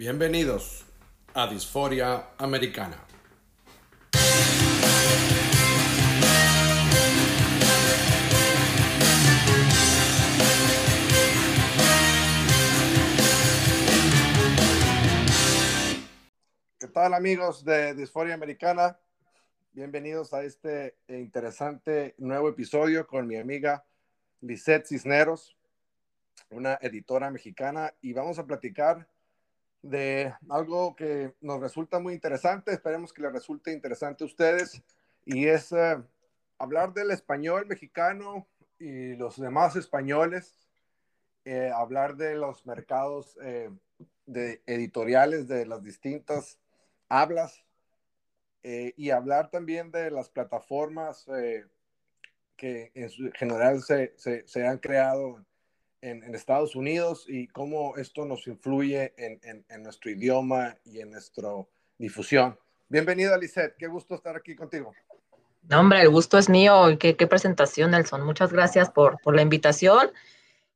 Bienvenidos 0.00 0.86
a 1.34 1.46
Disforia 1.46 2.30
Americana. 2.38 2.96
¿Qué 16.78 16.86
tal 16.86 17.12
amigos 17.12 17.62
de 17.62 17.92
Disforia 17.92 18.32
Americana? 18.32 18.98
Bienvenidos 19.74 20.32
a 20.32 20.42
este 20.44 20.96
interesante 21.08 22.14
nuevo 22.16 22.48
episodio 22.48 23.06
con 23.06 23.26
mi 23.26 23.36
amiga 23.36 23.84
Lisette 24.40 24.86
Cisneros, 24.86 25.58
una 26.48 26.78
editora 26.80 27.30
mexicana, 27.30 27.92
y 28.00 28.14
vamos 28.14 28.38
a 28.38 28.46
platicar 28.46 29.06
de 29.82 30.34
algo 30.48 30.94
que 30.94 31.34
nos 31.40 31.60
resulta 31.60 31.98
muy 31.98 32.14
interesante, 32.14 32.72
esperemos 32.72 33.12
que 33.12 33.22
les 33.22 33.32
resulte 33.32 33.72
interesante 33.72 34.24
a 34.24 34.26
ustedes, 34.26 34.82
y 35.24 35.46
es 35.46 35.72
eh, 35.72 35.96
hablar 36.58 36.92
del 36.92 37.10
español 37.10 37.66
mexicano 37.66 38.46
y 38.78 39.14
los 39.14 39.40
demás 39.40 39.76
españoles, 39.76 40.54
eh, 41.44 41.70
hablar 41.74 42.16
de 42.16 42.34
los 42.34 42.66
mercados 42.66 43.38
eh, 43.42 43.70
de 44.26 44.62
editoriales 44.66 45.48
de 45.48 45.66
las 45.66 45.82
distintas 45.82 46.58
hablas 47.08 47.64
y 48.62 49.08
hablar 49.08 49.50
también 49.50 49.90
de 49.90 50.10
las 50.10 50.28
plataformas 50.28 51.24
que 52.56 52.92
en 52.94 53.32
general 53.32 53.80
se, 53.80 54.12
se, 54.16 54.46
se 54.46 54.66
han 54.66 54.76
creado 54.76 55.42
en, 56.02 56.34
Estados 56.34 56.76
Unidos 56.76 57.24
y 57.28 57.48
cómo 57.48 57.96
esto 57.96 58.24
nos 58.24 58.46
influye 58.46 59.12
en, 59.16 59.64
en, 59.68 59.82
nuestro 59.82 60.10
idioma 60.10 60.76
y 60.84 61.00
en 61.00 61.10
nuestra 61.10 61.48
difusión. 61.98 62.58
Bienvenida, 62.88 63.36
Lisette. 63.36 63.76
Qué 63.76 63.86
gusto 63.86 64.14
estar 64.14 64.36
aquí 64.36 64.54
contigo. 64.54 64.92
No, 65.68 65.80
hombre, 65.80 66.00
el 66.02 66.08
gusto 66.08 66.38
es 66.38 66.48
mío. 66.48 66.96
Qué, 66.98 67.16
qué 67.16 67.26
presentación, 67.26 67.90
Nelson. 67.92 68.24
Muchas 68.24 68.52
gracias 68.52 68.90
por, 68.90 69.20
por 69.20 69.36
la 69.36 69.42
invitación. 69.42 70.10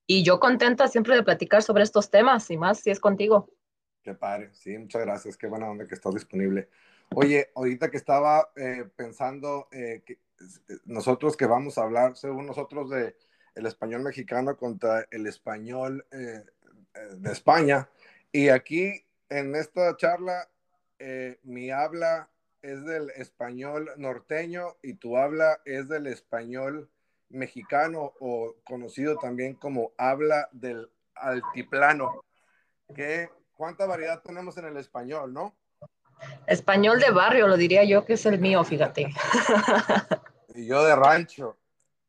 Y 0.07 0.23
yo 0.23 0.39
contenta 0.39 0.87
siempre 0.89 1.17
de 1.17 1.23
platicar 1.23 1.63
sobre 1.63 1.83
estos 1.83 2.11
temas 2.11 2.51
y 2.51 2.57
más 2.57 2.81
si 2.81 2.91
es 2.91 3.01
contigo. 3.01 3.49
Qué 4.03 4.15
padre. 4.15 4.51
Sí, 4.53 4.77
muchas 4.77 5.03
gracias. 5.03 5.37
Qué 5.37 5.47
buena 5.47 5.71
onda 5.71 5.87
que 5.87 5.95
estás 5.95 6.13
disponible. 6.13 6.69
Oye, 7.15 7.51
ahorita 7.55 7.91
que 7.91 7.97
estaba 7.97 8.51
eh, 8.57 8.85
pensando 8.95 9.69
eh, 9.73 10.03
que 10.05 10.19
nosotros 10.85 11.37
que 11.37 11.47
vamos 11.47 11.79
a 11.79 11.83
hablar, 11.83 12.17
según 12.17 12.47
nosotros, 12.47 12.91
de 12.91 13.17
el 13.55 13.67
español 13.67 14.03
mexicano 14.03 14.57
contra 14.57 15.07
el 15.11 15.27
español 15.27 16.07
eh, 16.11 16.45
eh, 16.95 17.01
de 17.17 17.33
España. 17.33 17.89
Y 18.33 18.49
aquí 18.49 19.05
en 19.29 19.55
esta 19.55 19.97
charla, 19.97 20.49
eh, 20.99 21.39
mi 21.43 21.71
habla 21.71 22.29
es 22.63 22.85
del 22.85 23.11
español 23.11 23.91
norteño 23.97 24.77
y 24.83 24.95
tu 24.95 25.17
habla 25.17 25.61
es 25.65 25.89
del 25.89 26.07
español 26.07 26.91
mexicano 27.29 28.13
o 28.21 28.55
conocido 28.65 29.17
también 29.19 29.55
como 29.55 29.93
habla 29.99 30.49
del 30.53 30.91
altiplano. 31.15 32.25
¿Qué, 32.95 33.29
¿Cuánta 33.55 33.87
variedad 33.87 34.23
tenemos 34.23 34.57
en 34.59 34.67
el 34.67 34.77
español, 34.77 35.33
no? 35.33 35.55
Español 36.47 37.01
de 37.01 37.11
barrio, 37.11 37.49
lo 37.49 37.57
diría 37.57 37.85
yo 37.85 38.05
que 38.05 38.15
es 38.15 38.27
el 38.27 38.39
mío, 38.39 38.65
fíjate. 38.65 39.13
Y 40.55 40.67
yo 40.67 40.85
de 40.85 40.95
rancho. 40.97 41.59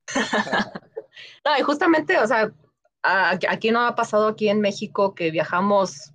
No, 1.46 1.58
y 1.58 1.62
justamente, 1.62 2.18
o 2.18 2.28
sea, 2.28 2.52
aquí 3.04 3.72
no 3.72 3.82
ha 3.82 3.96
pasado 3.96 4.28
aquí 4.28 4.50
en 4.50 4.62
México 4.62 5.14
que 5.14 5.30
viajamos 5.30 6.12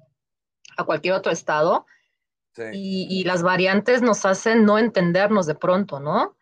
a 0.76 0.84
cualquier 0.84 1.14
otro 1.14 1.30
estado 1.30 1.86
y, 2.72 3.24
las 3.24 3.42
variantes 3.42 4.02
nos 4.02 4.26
hacen 4.26 4.64
no 4.64 4.78
entendernos 4.78 5.46
de 5.46 5.54
pronto, 5.54 6.00
¿no? 6.00 6.36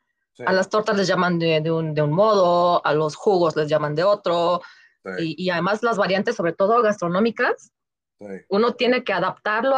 A 0.47 0.53
las 0.53 0.69
tortas 0.69 0.97
les 0.97 1.07
llaman 1.07 1.39
de, 1.39 1.71
un, 1.71 2.13
modo, 2.13 2.85
a 2.87 2.95
los 2.95 3.15
jugos 3.15 3.57
les 3.57 3.69
llaman 3.69 3.95
de 3.95 4.05
otro, 4.05 4.63
y, 5.19 5.51
además 5.51 5.83
las 5.83 5.97
variantes, 5.97 6.37
sobre 6.37 6.53
todo 6.53 6.83
gastronómicas, 6.83 7.73
uno 8.49 8.75
tiene 8.75 9.05
que 9.05 9.13
adaptarlo 9.13 9.77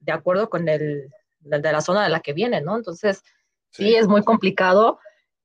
de 0.00 0.12
acuerdo 0.12 0.48
con 0.48 0.68
el, 0.68 1.10
de 1.40 1.72
la 1.72 1.80
zona 1.80 2.02
de 2.02 2.08
la 2.08 2.20
que 2.20 2.32
viene, 2.32 2.60
¿no? 2.60 2.76
Entonces, 2.76 3.22
sí. 3.70 3.94
es 3.94 4.08
muy 4.08 4.24
complicado 4.24 4.98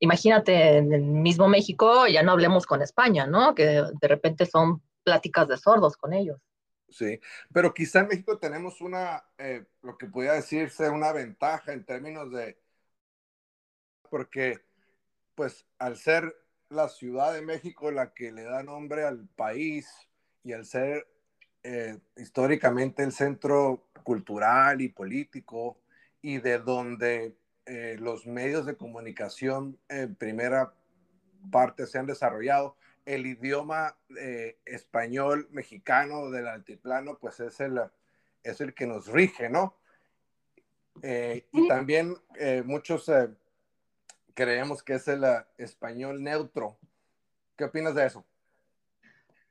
imagínate 0.03 0.79
en 0.79 0.91
el 0.91 1.01
mismo 1.01 1.47
México, 1.47 2.07
ya 2.07 2.23
no 2.23 2.33
hablemos 2.33 2.65
con 2.65 2.81
España, 2.81 3.25
¿no? 3.25 3.55
Que 3.55 3.83
de 4.01 4.07
repente 4.07 4.45
son 4.45 4.81
pláticas 5.01 5.47
de 5.47 5.55
sordos 5.57 5.95
con 5.95 6.11
ellos. 6.11 6.41
Sí, 6.89 7.21
pero 7.53 7.73
quizá 7.73 8.01
en 8.01 8.09
México 8.09 8.37
tenemos 8.37 8.81
una, 8.81 9.23
eh, 9.37 9.65
lo 9.81 9.97
que 9.97 10.07
podría 10.07 10.33
decirse, 10.33 10.89
una 10.89 11.13
ventaja 11.13 11.71
en 11.71 11.85
términos 11.85 12.29
de, 12.31 12.59
porque 14.09 14.59
pues 15.35 15.65
al 15.79 15.95
ser 15.95 16.35
la 16.69 16.89
Ciudad 16.89 17.33
de 17.33 17.41
México 17.41 17.89
la 17.89 18.13
que 18.13 18.33
le 18.33 18.43
da 18.43 18.61
nombre 18.61 19.05
al 19.05 19.25
país 19.29 19.87
y 20.43 20.51
al 20.51 20.65
ser 20.65 21.07
eh, 21.63 21.97
históricamente 22.17 23.03
el 23.03 23.13
centro 23.13 23.87
cultural 24.03 24.81
y 24.81 24.89
político 24.89 25.79
y 26.21 26.39
de 26.39 26.59
donde 26.59 27.37
eh, 27.65 27.95
los 27.99 28.25
medios 28.25 28.65
de 28.65 28.75
comunicación 28.75 29.77
en 29.87 30.15
primera 30.15 30.73
parte 31.51 31.87
se 31.87 31.97
han 31.97 32.05
desarrollado. 32.05 32.75
El 33.05 33.25
idioma 33.25 33.97
eh, 34.19 34.57
español 34.65 35.47
mexicano 35.51 36.29
del 36.29 36.47
altiplano, 36.47 37.17
pues 37.19 37.39
es 37.39 37.59
el, 37.59 37.81
es 38.43 38.59
el 38.61 38.73
que 38.73 38.85
nos 38.85 39.07
rige, 39.07 39.49
¿no? 39.49 39.77
Eh, 41.01 41.47
y 41.51 41.67
también 41.67 42.15
muchos 42.65 43.09
creemos 44.33 44.83
que 44.83 44.93
es 44.95 45.07
el 45.07 45.23
español 45.57 46.21
neutro. 46.21 46.77
¿Qué 47.57 47.65
opinas 47.65 47.95
de 47.95 48.05
eso? 48.05 48.25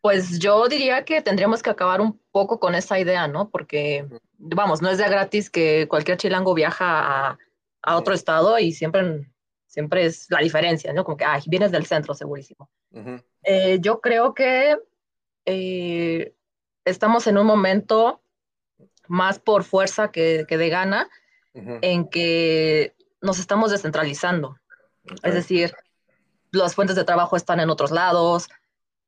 Pues 0.03 0.39
yo 0.39 0.67
diría 0.69 1.05
que 1.05 1.23
tendríamos 1.23 1.63
que 1.63 1.71
acabar 1.71 2.01
un 2.01 2.19
poco 2.33 2.59
con 2.59 2.75
esa 2.75 2.99
idea, 2.99 3.29
¿no? 3.29 3.51
Porque, 3.51 4.07
vamos, 4.39 4.83
no 4.83 4.91
es 4.91 4.99
de 4.99 5.09
gratis 5.09 5.49
que 5.49 5.87
cualquier 5.89 6.17
chilango 6.17 6.55
viaja 6.55 7.31
a, 7.31 7.39
a 7.83 7.97
otro 7.97 8.15
estado 8.15 8.59
y 8.59 8.73
siempre, 8.73 9.31
siempre 9.67 10.07
es 10.07 10.31
la 10.31 10.41
diferencia, 10.41 10.93
¿no? 10.93 11.05
Como 11.05 11.17
que, 11.17 11.25
ay, 11.25 11.43
vienes 11.47 11.73
del 11.73 11.87
centro, 11.87 12.15
segurísimo. 12.15 12.71
Eh, 13.43 13.79
yo 13.81 14.01
creo 14.01 14.35
que 14.35 14.79
eh, 15.45 16.35
estamos 16.85 17.27
en 17.27 17.39
un 17.39 17.47
momento 17.47 18.23
más 19.09 19.39
por 19.39 19.65
fuerza 19.65 20.11
que, 20.11 20.45
que 20.49 20.57
de 20.57 20.69
gana, 20.69 21.09
en 21.55 22.09
que 22.09 22.95
nos 23.21 23.39
estamos 23.39 23.71
descentralizando. 23.71 24.57
Es 25.23 25.35
decir, 25.35 25.75
las 26.51 26.75
fuentes 26.75 26.97
de 26.97 27.05
trabajo 27.05 27.37
están 27.37 27.61
en 27.61 27.69
otros 27.69 27.91
lados, 27.91 28.49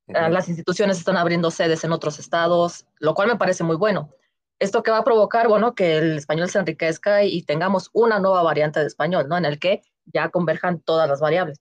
las 0.07 0.49
instituciones 0.49 0.99
están 0.99 1.17
abriendo 1.17 1.51
sedes 1.51 1.85
en 1.85 1.93
otros 1.93 2.19
estados, 2.19 2.87
lo 2.99 3.15
cual 3.15 3.29
me 3.29 3.37
parece 3.37 3.65
muy 3.65 3.77
bueno. 3.77 4.11
¿Esto 4.59 4.83
que 4.83 4.91
va 4.91 4.99
a 4.99 5.05
provocar? 5.05 5.49
Bueno, 5.49 5.75
que 5.75 5.97
el 5.97 6.17
español 6.19 6.49
se 6.49 6.59
enriquezca 6.59 7.25
y 7.25 7.43
tengamos 7.43 7.91
una 7.93 8.19
nueva 8.21 8.43
variante 8.43 8.81
de 8.81 8.87
español, 8.87 9.29
¿no? 9.29 9.37
En 9.37 9.45
el 9.45 9.59
que 9.59 9.83
ya 10.07 10.29
converjan 10.31 10.81
todas 10.81 11.09
las 11.09 11.21
variables. 11.21 11.61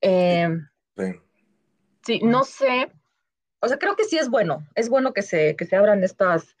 Em, 0.00 0.68
sí. 2.02 2.20
no 2.22 2.44
sé. 2.44 2.92
O 3.60 3.68
sea, 3.68 3.78
creo 3.78 3.96
que 3.96 4.04
sí 4.04 4.18
es 4.18 4.28
bueno. 4.28 4.66
Es 4.74 4.90
bueno 4.90 5.12
que 5.14 5.22
se, 5.22 5.56
que 5.56 5.64
se 5.64 5.76
abran 5.76 6.04
estas, 6.04 6.56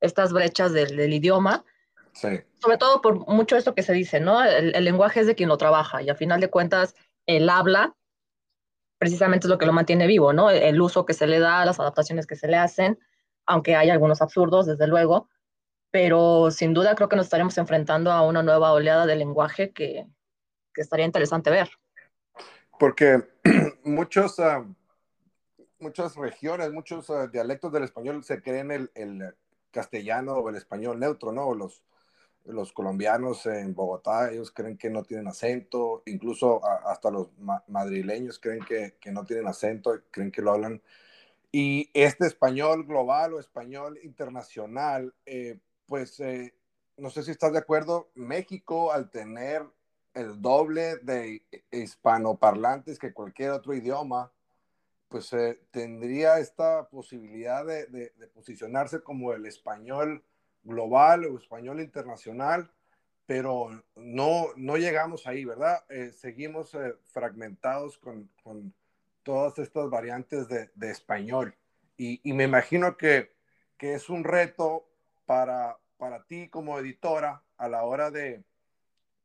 estas 0.00 0.32
brechas 0.32 0.72
del, 0.72 1.12
idioma. 1.12 1.64
Sí. 2.12 2.40
Sobre 2.60 2.76
todo 2.76 3.00
por 3.00 3.26
mucho 3.28 3.56
esto 3.56 3.74
que 3.74 3.84
se 3.84 3.92
dice, 3.92 4.18
¿no? 4.18 4.42
El, 4.42 4.74
el, 4.74 4.84
lenguaje 4.84 5.20
es 5.20 5.28
de 5.28 5.36
quien 5.36 5.48
lo 5.48 5.56
trabaja 5.56 6.02
y 6.02 6.10
a 6.10 6.16
final 6.16 6.40
de 6.40 6.50
cuentas 6.50 6.96
el 7.26 7.48
habla 7.48 7.94
precisamente 8.98 9.46
es 9.46 9.48
lo 9.48 9.58
que 9.58 9.66
lo 9.66 9.72
mantiene 9.72 10.08
vivo, 10.08 10.32
¿no? 10.32 10.50
El, 10.50 10.62
el 10.62 10.80
uso 10.80 11.06
que 11.06 11.14
se 11.14 11.28
le 11.28 11.38
da, 11.38 11.64
las 11.64 11.78
adaptaciones 11.78 12.26
que 12.26 12.34
se 12.34 12.48
le 12.48 12.56
hacen 12.56 12.98
aunque 13.50 13.74
hay 13.74 13.90
algunos 13.90 14.22
absurdos, 14.22 14.66
desde 14.66 14.86
luego, 14.86 15.28
pero 15.90 16.50
sin 16.52 16.72
duda 16.72 16.94
creo 16.94 17.08
que 17.08 17.16
nos 17.16 17.26
estaremos 17.26 17.58
enfrentando 17.58 18.12
a 18.12 18.22
una 18.22 18.42
nueva 18.42 18.72
oleada 18.72 19.06
de 19.06 19.16
lenguaje 19.16 19.72
que, 19.72 20.06
que 20.72 20.80
estaría 20.80 21.04
interesante 21.04 21.50
ver. 21.50 21.68
Porque 22.78 23.24
muchos, 23.84 24.38
uh, 24.38 24.72
muchas 25.80 26.14
regiones, 26.14 26.72
muchos 26.72 27.10
uh, 27.10 27.28
dialectos 27.28 27.72
del 27.72 27.82
español 27.82 28.22
se 28.22 28.40
creen 28.40 28.70
el, 28.70 28.90
el, 28.94 29.34
castellano 29.72 30.34
o 30.34 30.48
el 30.48 30.56
español 30.56 30.98
neutro, 30.98 31.30
¿no? 31.30 31.54
Los, 31.54 31.84
los 32.44 32.72
colombianos 32.72 33.46
en 33.46 33.72
Bogotá, 33.72 34.32
ellos 34.32 34.50
creen 34.50 34.76
que 34.76 34.90
no 34.90 35.04
tienen 35.04 35.28
acento, 35.28 36.02
incluso 36.06 36.60
hasta 36.66 37.08
los 37.10 37.28
madrileños 37.68 38.40
creen 38.40 38.64
que, 38.64 38.96
que, 39.00 39.12
no 39.12 39.24
tienen 39.24 39.46
acento, 39.46 39.92
creen 40.10 40.32
que 40.32 40.42
lo 40.42 40.50
hablan 40.50 40.82
y 41.52 41.90
este 41.94 42.26
español 42.26 42.86
global 42.86 43.34
o 43.34 43.40
español 43.40 43.98
internacional, 44.02 45.14
eh, 45.26 45.58
pues 45.86 46.20
eh, 46.20 46.54
no 46.96 47.10
sé 47.10 47.22
si 47.22 47.30
estás 47.30 47.52
de 47.52 47.58
acuerdo, 47.58 48.10
México 48.14 48.92
al 48.92 49.10
tener 49.10 49.64
el 50.14 50.40
doble 50.40 50.96
de 50.98 51.42
hispanoparlantes 51.70 52.98
que 52.98 53.12
cualquier 53.12 53.50
otro 53.50 53.74
idioma, 53.74 54.32
pues 55.08 55.32
eh, 55.32 55.60
tendría 55.72 56.38
esta 56.38 56.88
posibilidad 56.88 57.66
de, 57.66 57.86
de, 57.86 58.26
posicionarse 58.28 59.02
como 59.02 59.32
el 59.32 59.44
español 59.46 60.22
global 60.62 61.24
o 61.24 61.38
español 61.38 61.80
internacional, 61.80 62.70
pero 63.26 63.70
no, 63.96 64.46
no 64.56 64.76
llegamos 64.76 65.26
ahí, 65.26 65.44
¿verdad? 65.44 65.84
Eh, 65.88 66.12
seguimos 66.12 66.74
eh, 66.74 66.94
fragmentados 67.06 67.98
con, 67.98 68.30
con, 68.42 68.72
todas 69.22 69.58
estas 69.58 69.90
variantes 69.90 70.48
de, 70.48 70.70
de 70.74 70.90
español. 70.90 71.54
Y, 71.96 72.20
y, 72.28 72.32
me 72.32 72.44
imagino 72.44 72.96
que, 72.96 73.34
que 73.76 73.94
es 73.94 74.08
un 74.08 74.24
reto 74.24 74.86
para, 75.26 75.78
para 75.98 76.24
ti 76.24 76.48
como 76.48 76.78
editora 76.78 77.42
a 77.58 77.68
la 77.68 77.84
hora 77.84 78.10
de, 78.10 78.42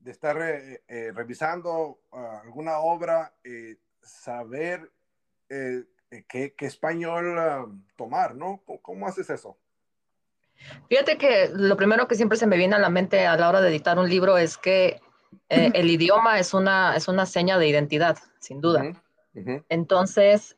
de 0.06 0.12
estar 0.12 0.39
eh, 0.39 0.83
eh, 0.88 1.12
revisando 1.15 2.00
uh, 2.12 2.18
alguna 2.44 2.77
obra, 2.77 3.33
eh, 3.44 3.77
saber 4.01 4.92
qué, 5.47 6.53
qué, 6.56 6.65
español 6.65 7.38
uh, 7.38 7.95
tomar, 7.95 8.36
¿no? 8.36 8.62
¿Cómo, 8.65 8.81
¿Cómo, 8.81 9.07
haces 9.07 9.30
eso? 9.31 9.57
Fíjate 10.89 11.18
que 11.18 11.50
lo 11.53 11.75
primero 11.75 12.07
que 12.07 12.15
siempre 12.15 12.38
se 12.38 12.45
me 12.45 12.56
viene 12.56 12.75
a 12.75 12.80
la 12.80 12.89
mente 12.89 13.25
a 13.25 13.36
la 13.36 13.50
hora 13.50 13.62
de 13.62 13.69
editar 13.69 13.98
un 13.98 14.07
libro 14.09 14.38
es 14.38 14.57
que 14.57 15.01
el 15.50 15.89
idioma 15.89 16.39
es 16.39 16.53
una, 16.53 16.95
es 16.95 17.07
una 17.07 17.25
seña 17.25 17.57
de 17.57 17.68
identidad, 17.68 18.18
sin 18.39 18.62
duda. 18.62 18.83
Uh 19.36 19.40
-huh. 19.40 19.66
Entonces, 19.70 20.58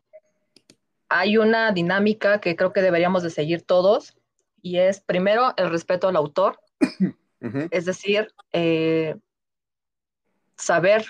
hay 1.09 1.37
una 1.37 1.71
dinámica 1.71 2.39
que 2.39 2.55
creo 2.55 2.73
que 2.73 2.81
deberíamos 2.81 3.23
de 3.23 3.29
seguir 3.29 3.61
todos 3.61 4.15
y 4.61 4.77
es 4.77 4.99
primero 4.99 5.53
el 5.57 5.69
respeto 5.69 6.07
al 6.07 6.15
autor, 6.15 6.59
-huh. 7.41 7.67
es 7.71 7.85
decir, 7.85 8.33
eh, 8.53 9.15
saber 10.55 11.05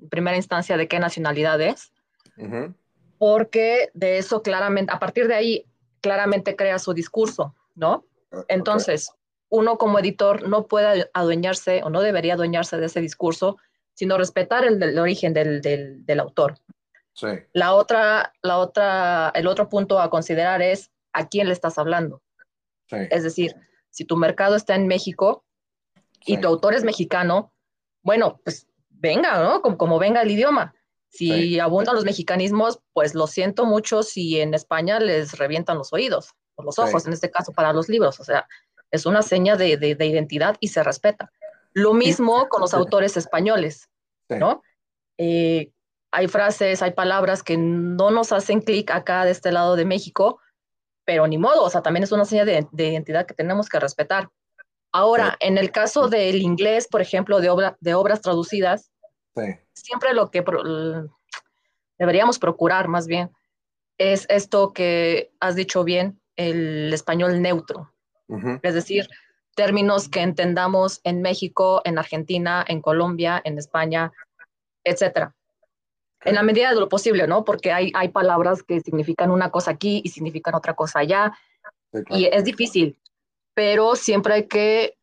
en 0.00 0.08
primera 0.08 0.36
instancia 0.36 0.76
de 0.76 0.88
qué 0.88 0.98
nacionalidad 0.98 1.60
es, 1.60 1.92
uh 2.36 2.44
-huh. 2.44 2.74
porque 3.18 3.90
de 3.94 4.18
eso 4.18 4.42
claramente, 4.42 4.92
a 4.92 4.98
partir 4.98 5.28
de 5.28 5.34
ahí, 5.34 5.66
claramente 6.00 6.56
crea 6.56 6.78
su 6.78 6.92
discurso, 6.92 7.54
¿no? 7.74 8.04
Entonces, 8.48 9.08
okay. 9.08 9.20
uno 9.48 9.78
como 9.78 9.98
editor 9.98 10.48
no 10.48 10.66
puede 10.66 11.08
adueñarse 11.14 11.82
o 11.82 11.90
no 11.90 12.00
debería 12.02 12.34
adueñarse 12.34 12.76
de 12.76 12.86
ese 12.86 13.00
discurso, 13.00 13.56
sino 13.94 14.18
respetar 14.18 14.64
el, 14.64 14.82
el 14.82 14.98
origen 14.98 15.32
del, 15.32 15.60
del, 15.60 16.04
del 16.04 16.20
autor. 16.20 16.58
Sí. 17.14 17.28
La 17.52 17.74
otra, 17.74 18.32
la 18.42 18.58
otra, 18.58 19.32
el 19.34 19.46
otro 19.46 19.68
punto 19.68 20.00
a 20.00 20.10
considerar 20.10 20.60
es 20.62 20.90
a 21.12 21.28
quién 21.28 21.46
le 21.46 21.52
estás 21.52 21.78
hablando. 21.78 22.22
Sí. 22.88 22.96
Es 23.10 23.22
decir, 23.22 23.54
si 23.90 24.04
tu 24.04 24.16
mercado 24.16 24.56
está 24.56 24.74
en 24.74 24.86
México 24.86 25.44
y 26.26 26.34
sí. 26.34 26.40
tu 26.40 26.48
autor 26.48 26.74
es 26.74 26.84
mexicano, 26.84 27.52
bueno, 28.02 28.40
pues 28.44 28.66
venga, 28.90 29.40
¿no? 29.42 29.62
Como, 29.62 29.78
como 29.78 29.98
venga 29.98 30.22
el 30.22 30.30
idioma. 30.30 30.74
Si 31.08 31.60
abundan 31.60 31.94
los 31.94 32.04
mexicanismos, 32.04 32.80
pues 32.92 33.14
lo 33.14 33.28
siento 33.28 33.64
mucho 33.66 34.02
si 34.02 34.40
en 34.40 34.52
España 34.52 34.98
les 34.98 35.38
revientan 35.38 35.78
los 35.78 35.92
oídos, 35.92 36.34
o 36.56 36.64
los 36.64 36.76
ojos, 36.80 37.06
en 37.06 37.12
este 37.12 37.30
caso 37.30 37.52
para 37.52 37.72
los 37.72 37.88
libros. 37.88 38.18
O 38.18 38.24
sea, 38.24 38.48
es 38.90 39.06
una 39.06 39.22
seña 39.22 39.54
de, 39.54 39.76
de, 39.76 39.94
de 39.94 40.06
identidad 40.06 40.56
y 40.58 40.68
se 40.68 40.82
respeta. 40.82 41.30
Lo 41.72 41.94
mismo 41.94 42.48
con 42.48 42.60
los 42.60 42.74
autores 42.74 43.16
españoles, 43.16 43.88
¿no? 44.28 44.62
Eh, 45.18 45.70
hay 46.14 46.28
frases, 46.28 46.82
hay 46.82 46.92
palabras 46.92 47.42
que 47.42 47.56
no 47.56 48.10
nos 48.10 48.32
hacen 48.32 48.60
clic 48.60 48.90
acá 48.90 49.24
de 49.24 49.32
este 49.32 49.52
lado 49.52 49.76
de 49.76 49.84
México, 49.84 50.40
pero 51.04 51.26
ni 51.26 51.38
modo, 51.38 51.64
o 51.64 51.70
sea, 51.70 51.82
también 51.82 52.04
es 52.04 52.12
una 52.12 52.24
seña 52.24 52.44
de, 52.44 52.66
de 52.72 52.88
identidad 52.88 53.26
que 53.26 53.34
tenemos 53.34 53.68
que 53.68 53.80
respetar. 53.80 54.30
Ahora, 54.92 55.36
en 55.40 55.58
el 55.58 55.70
caso 55.70 56.08
del 56.08 56.40
inglés, 56.40 56.88
por 56.88 57.00
ejemplo, 57.00 57.40
de, 57.40 57.50
obra, 57.50 57.76
de 57.80 57.94
obras 57.94 58.20
traducidas, 58.20 58.90
Sí. 59.36 59.42
Siempre 59.72 60.14
lo 60.14 60.30
que 60.30 60.42
pro 60.42 60.62
deberíamos 61.98 62.38
procurar 62.38 62.88
más 62.88 63.06
bien 63.06 63.30
es 63.98 64.26
esto 64.28 64.72
que 64.72 65.32
has 65.40 65.54
dicho 65.54 65.84
bien, 65.84 66.20
el 66.36 66.92
español 66.92 67.40
neutro. 67.40 67.92
Uh 68.28 68.38
-huh. 68.38 68.60
Es 68.62 68.74
decir, 68.74 69.06
términos 69.54 70.08
que 70.08 70.20
entendamos 70.20 71.00
en 71.04 71.22
México, 71.22 71.80
en 71.84 71.98
Argentina, 71.98 72.64
en 72.66 72.80
Colombia, 72.80 73.40
en 73.44 73.58
España, 73.58 74.12
etcétera. 74.84 75.34
En 76.24 76.34
la 76.34 76.42
medida 76.42 76.70
de 76.70 76.80
lo 76.80 76.88
posible, 76.88 77.26
¿no? 77.26 77.44
Porque 77.44 77.72
hay, 77.72 77.92
hay 77.94 78.08
palabras 78.08 78.62
que 78.62 78.80
significan 78.80 79.30
una 79.30 79.50
cosa 79.50 79.72
aquí 79.72 80.00
y 80.04 80.08
significan 80.08 80.54
otra 80.54 80.74
cosa 80.74 81.00
allá. 81.00 81.36
Sí, 81.92 82.02
claro. 82.04 82.20
Y 82.20 82.26
es 82.26 82.44
difícil, 82.44 82.98
pero 83.54 83.94
siempre 83.96 84.34
hay 84.34 84.48
que, 84.48 84.96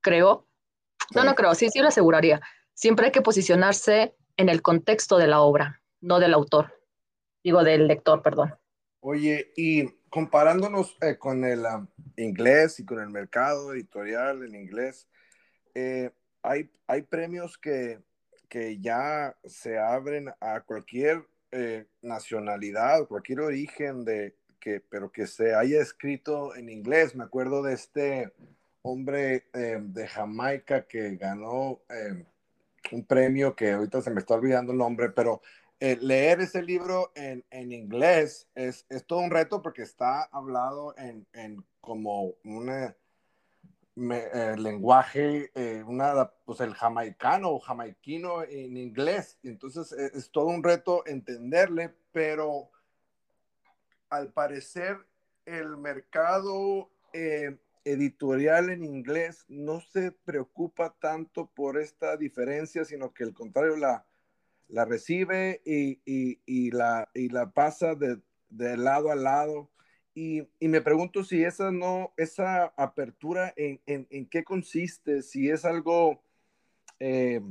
creo, 0.00 0.46
sí. 0.98 1.14
no, 1.14 1.24
no 1.24 1.34
creo, 1.34 1.54
sí, 1.54 1.68
sí 1.70 1.80
lo 1.80 1.88
aseguraría 1.88 2.40
siempre 2.76 3.06
hay 3.06 3.12
que 3.12 3.22
posicionarse 3.22 4.14
en 4.36 4.48
el 4.48 4.62
contexto 4.62 5.16
de 5.16 5.26
la 5.26 5.40
obra, 5.40 5.82
no 6.00 6.20
del 6.20 6.34
autor, 6.34 6.78
digo 7.42 7.64
del 7.64 7.88
lector, 7.88 8.22
perdón. 8.22 8.54
Oye, 9.00 9.52
y 9.56 9.88
comparándonos 10.10 10.96
eh, 11.00 11.16
con 11.18 11.44
el 11.44 11.64
um, 11.64 11.88
inglés 12.16 12.78
y 12.78 12.84
con 12.84 13.00
el 13.00 13.08
mercado 13.08 13.72
editorial 13.72 14.44
en 14.44 14.54
inglés, 14.54 15.08
eh, 15.74 16.10
hay, 16.42 16.70
hay 16.86 17.02
premios 17.02 17.56
que, 17.56 18.00
que 18.48 18.78
ya 18.78 19.36
se 19.44 19.78
abren 19.78 20.30
a 20.40 20.60
cualquier 20.60 21.26
eh, 21.52 21.86
nacionalidad, 22.02 23.06
cualquier 23.06 23.40
origen, 23.40 24.04
de, 24.04 24.36
que, 24.60 24.80
pero 24.80 25.10
que 25.10 25.26
se 25.26 25.54
haya 25.54 25.80
escrito 25.80 26.54
en 26.54 26.68
inglés. 26.68 27.14
Me 27.14 27.24
acuerdo 27.24 27.62
de 27.62 27.74
este 27.74 28.32
hombre 28.82 29.46
eh, 29.52 29.78
de 29.80 30.06
Jamaica 30.06 30.86
que 30.86 31.16
ganó 31.16 31.80
un 32.92 33.04
premio 33.04 33.56
que 33.56 33.72
ahorita 33.72 34.00
se 34.00 34.10
me 34.10 34.20
está 34.20 34.34
olvidando 34.34 34.72
el 34.72 34.78
nombre, 34.78 35.10
pero 35.10 35.42
eh, 35.78 35.98
leer 36.00 36.40
ese 36.40 36.62
libro 36.62 37.12
en, 37.14 37.44
en 37.50 37.70
inglés 37.70 38.48
es, 38.54 38.86
es, 38.88 39.04
todo 39.04 39.18
un 39.18 39.30
reto 39.30 39.60
porque 39.60 39.82
está 39.82 40.22
hablado 40.22 40.96
en, 40.96 41.26
en 41.34 41.62
como 41.82 42.34
un 43.96 44.12
eh, 44.12 44.56
lenguaje, 44.58 45.50
eh, 45.54 45.82
una, 45.82 46.30
pues 46.44 46.60
el 46.60 46.74
jamaicano 46.74 47.50
o 47.50 47.58
jamaiquino 47.58 48.42
en 48.44 48.76
inglés. 48.76 49.38
Entonces 49.42 49.90
es, 49.92 50.14
es, 50.14 50.30
todo 50.30 50.46
un 50.46 50.62
reto 50.62 51.06
entenderle, 51.06 51.94
pero 52.12 52.70
al 54.10 54.32
parecer 54.32 54.98
el 55.46 55.76
mercado 55.78 56.90
eh, 57.12 57.56
editorial 57.84 58.68
en 58.68 58.84
inglés 58.84 59.44
no 59.48 59.80
se 59.80 60.12
preocupa 60.12 60.94
tanto 61.00 61.46
por 61.46 61.78
esta 61.78 62.16
diferencia, 62.16 62.84
sino 62.84 63.14
que 63.14 63.24
al 63.24 63.32
contrario 63.32 63.76
la, 63.76 64.04
la 64.68 64.84
recibe 64.84 65.62
y, 65.64 66.00
y, 66.04 66.40
y, 66.44 66.70
la, 66.70 67.08
y 67.14 67.30
la 67.30 67.50
pasa 67.50 67.94
de, 67.94 68.20
de 68.50 68.76
lado 68.76 69.10
a 69.10 69.14
lado. 69.14 69.70
Y, 70.18 70.48
y, 70.58 70.68
me 70.68 70.80
pregunto 70.80 71.22
si 71.22 71.44
esa 71.44 71.70
no, 71.70 72.14
esa 72.16 72.72
apertura 72.78 73.52
en, 73.54 73.82
en, 73.84 74.06
en 74.08 74.24
qué 74.24 74.44
consiste, 74.44 75.20
si 75.20 75.50
es 75.50 75.66
algo, 75.66 76.22
eh, 76.98 77.42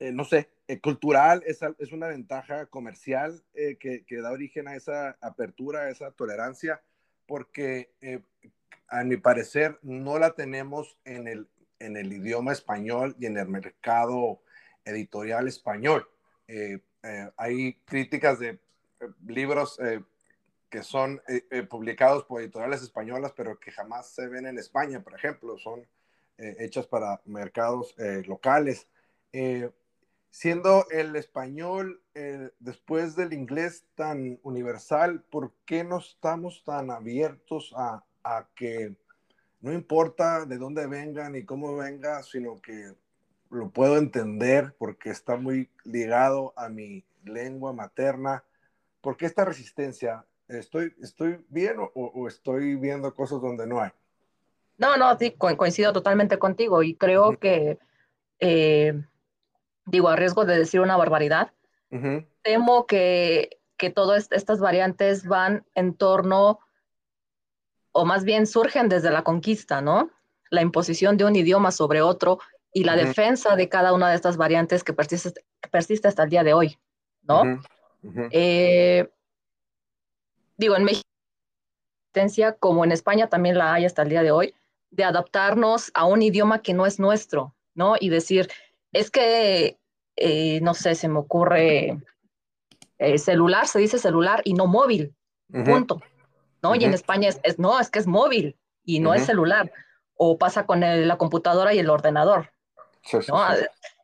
eh, 0.00 0.10
no 0.10 0.24
sé, 0.24 0.48
eh, 0.66 0.80
cultural, 0.80 1.44
es, 1.46 1.60
es, 1.78 1.92
una 1.92 2.08
ventaja 2.08 2.66
comercial 2.66 3.44
eh, 3.54 3.76
que, 3.78 4.04
que, 4.04 4.20
da 4.20 4.32
origen 4.32 4.66
a 4.66 4.74
esa 4.74 5.16
apertura, 5.20 5.82
a 5.82 5.90
esa 5.90 6.10
tolerancia, 6.10 6.82
porque 7.24 7.92
eh, 8.00 8.20
a 8.88 9.04
mi 9.04 9.16
parecer, 9.16 9.78
no 9.82 10.18
la 10.18 10.34
tenemos 10.34 10.98
en 11.04 11.28
el, 11.28 11.48
en 11.78 11.96
el 11.96 12.12
idioma 12.12 12.50
español 12.50 13.14
y 13.20 13.26
en 13.26 13.36
el 13.36 13.46
mercado 13.46 14.40
editorial 14.84 15.46
español. 15.46 16.08
Eh, 16.48 16.80
hay 17.36 17.74
críticas 17.84 18.40
de 18.40 18.58
libros 19.24 19.78
que 20.74 20.82
son 20.82 21.22
publicados 21.70 22.24
por 22.24 22.40
editoriales 22.40 22.82
españolas, 22.82 23.32
pero 23.36 23.60
que 23.60 23.70
jamás 23.70 24.08
se 24.12 24.26
ven 24.26 24.46
en 24.46 24.58
España, 24.58 25.04
por 25.04 25.14
ejemplo, 25.14 25.56
son 25.56 25.86
hechas 26.36 26.88
para 26.88 27.20
mercados 27.26 27.94
locales. 28.26 28.88
siendo 30.30 30.84
el 30.90 31.14
español 31.14 32.02
después 32.58 33.14
del 33.14 33.32
inglés 33.34 33.84
tan 33.94 34.40
universal, 34.42 35.22
¿por 35.30 35.52
qué 35.64 35.84
no 35.84 35.98
estamos 35.98 36.64
tan 36.64 36.90
abiertos 36.90 37.72
a, 37.76 38.04
a 38.24 38.48
que 38.56 38.96
no 39.60 39.72
importa 39.72 40.44
de 40.44 40.58
dónde 40.58 40.88
venga 40.88 41.30
ni 41.30 41.44
cómo 41.44 41.76
venga, 41.76 42.22
sino 42.24 42.60
que 42.60 42.94
lo 43.50 43.70
puedo 43.70 43.96
entender 43.96 44.74
porque 44.76 45.10
está 45.10 45.36
muy 45.36 45.70
ligado 45.84 46.52
a 46.56 46.68
mi 46.68 47.04
lengua 47.22 47.72
materna. 47.72 48.44
¿Por 49.00 49.16
qué 49.16 49.26
esta 49.26 49.44
resistencia? 49.44 50.26
¿Estoy, 50.48 50.94
estoy 51.02 51.44
bien 51.48 51.78
o, 51.78 51.90
o 51.94 52.28
estoy 52.28 52.74
viendo 52.76 53.14
cosas 53.14 53.40
donde 53.40 53.66
no 53.66 53.80
hay? 53.80 53.90
No, 54.76 54.96
no, 54.96 55.16
sí, 55.18 55.32
coincido 55.32 55.92
totalmente 55.92 56.38
contigo 56.38 56.82
y 56.82 56.94
creo 56.96 57.28
uh 57.28 57.32
-huh. 57.32 57.38
que, 57.38 57.78
eh, 58.40 58.92
digo, 59.86 60.08
a 60.08 60.16
riesgo 60.16 60.44
de 60.44 60.58
decir 60.58 60.80
una 60.80 60.96
barbaridad, 60.96 61.52
uh 61.90 61.96
-huh. 61.96 62.26
temo 62.42 62.86
que, 62.86 63.60
que 63.76 63.90
todas 63.90 64.28
estas 64.32 64.60
variantes 64.60 65.26
van 65.26 65.64
en 65.74 65.94
torno 65.94 66.58
o 67.92 68.04
más 68.04 68.24
bien 68.24 68.46
surgen 68.46 68.88
desde 68.88 69.10
la 69.10 69.22
conquista, 69.22 69.80
¿no? 69.80 70.10
La 70.50 70.62
imposición 70.62 71.16
de 71.16 71.24
un 71.24 71.36
idioma 71.36 71.70
sobre 71.70 72.02
otro 72.02 72.38
y 72.72 72.82
la 72.84 72.94
uh 72.94 72.98
-huh. 72.98 73.06
defensa 73.06 73.54
de 73.56 73.68
cada 73.68 73.92
una 73.92 74.08
de 74.10 74.16
estas 74.16 74.36
variantes 74.36 74.82
que 74.82 74.92
persiste, 74.92 75.44
que 75.60 75.68
persiste 75.70 76.08
hasta 76.08 76.24
el 76.24 76.30
día 76.30 76.42
de 76.42 76.52
hoy, 76.52 76.76
¿no? 77.22 77.60
Eh, 78.32 79.08
digo, 80.56 80.76
en 80.76 80.84
México, 80.84 81.04
como 82.60 82.84
en 82.84 82.92
España 82.92 83.28
también 83.28 83.58
la 83.58 83.74
hay 83.74 83.84
hasta 83.84 84.02
el 84.02 84.08
día 84.08 84.22
de 84.22 84.30
hoy, 84.30 84.54
de 84.90 85.04
adaptarnos 85.04 85.90
a 85.94 86.04
un 86.04 86.22
idioma 86.22 86.62
que 86.62 86.74
no 86.74 86.86
es 86.86 86.98
nuestro, 86.98 87.54
¿no? 87.74 87.96
Y 87.98 88.08
decir, 88.08 88.48
es 88.92 89.10
que, 89.10 89.78
eh, 90.16 90.60
no 90.60 90.74
sé, 90.74 90.94
se 90.94 91.08
me 91.08 91.18
ocurre 91.18 91.98
eh, 92.98 93.18
celular, 93.18 93.66
se 93.66 93.80
dice 93.80 93.98
celular 93.98 94.40
y 94.44 94.54
no 94.54 94.66
móvil, 94.66 95.14
punto. 95.64 96.00
¿No? 96.62 96.74
Y 96.74 96.84
en 96.84 96.94
España 96.94 97.28
es, 97.42 97.58
no, 97.58 97.78
es 97.78 97.90
que 97.90 97.98
es 97.98 98.06
móvil 98.06 98.56
y 98.84 99.00
no 99.00 99.12
es 99.12 99.26
celular. 99.26 99.70
O 100.16 100.38
pasa 100.38 100.64
con 100.64 100.80
la 100.80 101.18
computadora 101.18 101.74
y 101.74 101.78
el 101.78 101.90
ordenador. 101.90 102.52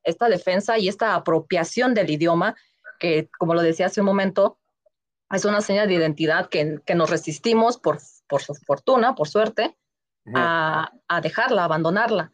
Esta 0.04 0.28
defensa 0.28 0.76
y 0.76 0.88
esta 0.88 1.14
apropiación 1.14 1.94
del 1.94 2.10
idioma, 2.10 2.56
que 2.98 3.30
como 3.38 3.54
lo 3.54 3.62
decía 3.62 3.86
hace 3.86 4.00
un 4.00 4.06
momento, 4.06 4.58
es 5.30 5.44
una 5.44 5.60
señal 5.60 5.88
de 5.88 5.94
identidad 5.94 6.48
que, 6.48 6.80
que 6.84 6.94
nos 6.94 7.10
resistimos 7.10 7.78
por, 7.78 7.98
por 8.28 8.42
su 8.42 8.54
fortuna, 8.54 9.14
por 9.14 9.28
suerte, 9.28 9.76
a, 10.34 10.90
a, 11.08 11.20
dejarla, 11.20 11.64
abandonarla. 11.64 12.32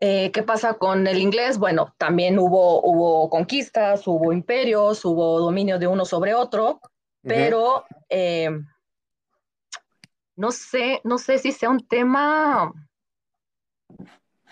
Eh, 0.00 0.30
¿Qué 0.32 0.42
pasa 0.42 0.74
con 0.74 1.06
el 1.06 1.18
inglés? 1.18 1.58
Bueno, 1.58 1.94
también 1.98 2.38
hubo, 2.38 2.82
hubo 2.82 3.30
conquistas, 3.30 4.06
hubo 4.06 4.32
imperios, 4.32 5.04
hubo 5.04 5.40
dominio 5.40 5.78
de 5.78 5.86
uno 5.86 6.04
sobre 6.04 6.34
otro, 6.34 6.80
pero 7.22 7.84
eh, 8.08 8.50
no 10.36 10.50
sé, 10.50 11.00
no 11.04 11.18
sé 11.18 11.38
si 11.38 11.52
sea 11.52 11.70
un 11.70 11.86
tema, 11.86 12.72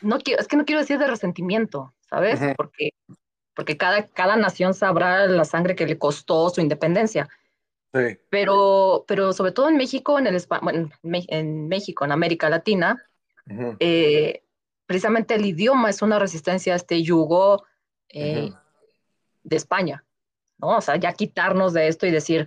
no 0.00 0.19
quiero, 0.19 0.40
es 0.40 0.49
que 0.49 0.57
no 0.57 0.64
quiero 0.64 0.81
decir 0.81 0.99
de 0.99 1.07
resentimiento, 1.07 1.92
¿sabes? 2.09 2.40
Porque, 2.57 2.90
porque 3.54 3.76
cada, 3.76 4.07
cada 4.09 4.37
nación 4.37 4.75
sabrá 4.75 5.26
la 5.26 5.45
sangre 5.45 5.75
que 5.75 5.87
le 5.87 5.99
costó 5.99 6.50
su 6.50 6.61
independencia. 6.61 7.28
Sí. 7.95 8.19
Pero, 8.31 9.05
pero 9.07 9.33
sobre 9.33 9.53
todo 9.53 9.69
en 9.69 9.77
México, 9.77 10.19
en, 10.19 10.27
el, 10.27 10.43
bueno, 10.63 10.91
en 11.03 11.69
México, 11.69 12.05
en 12.05 12.13
América 12.13 12.49
Latina, 12.49 13.05
eh, 13.81 14.43
precisamente 14.87 15.35
el 15.35 15.45
idioma 15.45 15.91
es 15.91 16.01
una 16.01 16.19
resistencia 16.19 16.73
a 16.73 16.77
este 16.77 17.03
yugo 17.03 17.65
eh, 18.09 18.53
de 19.43 19.57
España, 19.57 20.05
¿no? 20.59 20.79
O 20.79 20.81
sea, 20.81 20.97
ya 20.97 21.13
quitarnos 21.13 21.73
de 21.73 21.89
esto 21.89 22.07
y 22.07 22.11
decir, 22.11 22.47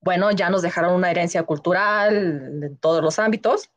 bueno, 0.00 0.30
ya 0.30 0.50
nos 0.50 0.62
dejaron 0.62 0.94
una 0.94 1.10
herencia 1.10 1.42
cultural 1.42 2.62
en 2.62 2.76
todos 2.76 3.02
los 3.02 3.18
ámbitos, 3.18 3.70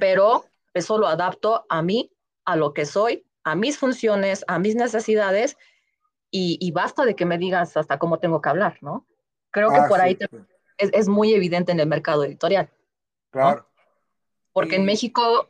pero 0.00 0.44
eso 0.72 0.98
lo 0.98 1.08
adapto 1.08 1.66
a 1.68 1.82
mí, 1.82 2.12
a 2.44 2.56
lo 2.56 2.72
que 2.72 2.86
soy, 2.86 3.26
a 3.42 3.54
mis 3.54 3.78
funciones, 3.78 4.44
a 4.48 4.58
mis 4.58 4.74
necesidades, 4.74 5.56
y, 6.30 6.70
basta 6.72 7.06
de 7.06 7.16
que 7.16 7.24
me 7.24 7.38
digas 7.38 7.78
hasta 7.78 7.98
cómo 7.98 8.18
tengo 8.18 8.42
que 8.42 8.48
hablar, 8.50 8.76
¿no? 8.82 9.06
Creo 9.56 9.70
que 9.70 9.78
ah, 9.78 9.86
por 9.88 10.02
ahí 10.02 10.18
es, 10.76 11.08
muy 11.08 11.32
evidente 11.32 11.72
en 11.72 11.80
el 11.80 11.86
mercado 11.86 12.24
editorial. 12.24 12.68
Claro. 13.30 13.66
Porque 14.52 14.76
en 14.76 14.84
México 14.84 15.48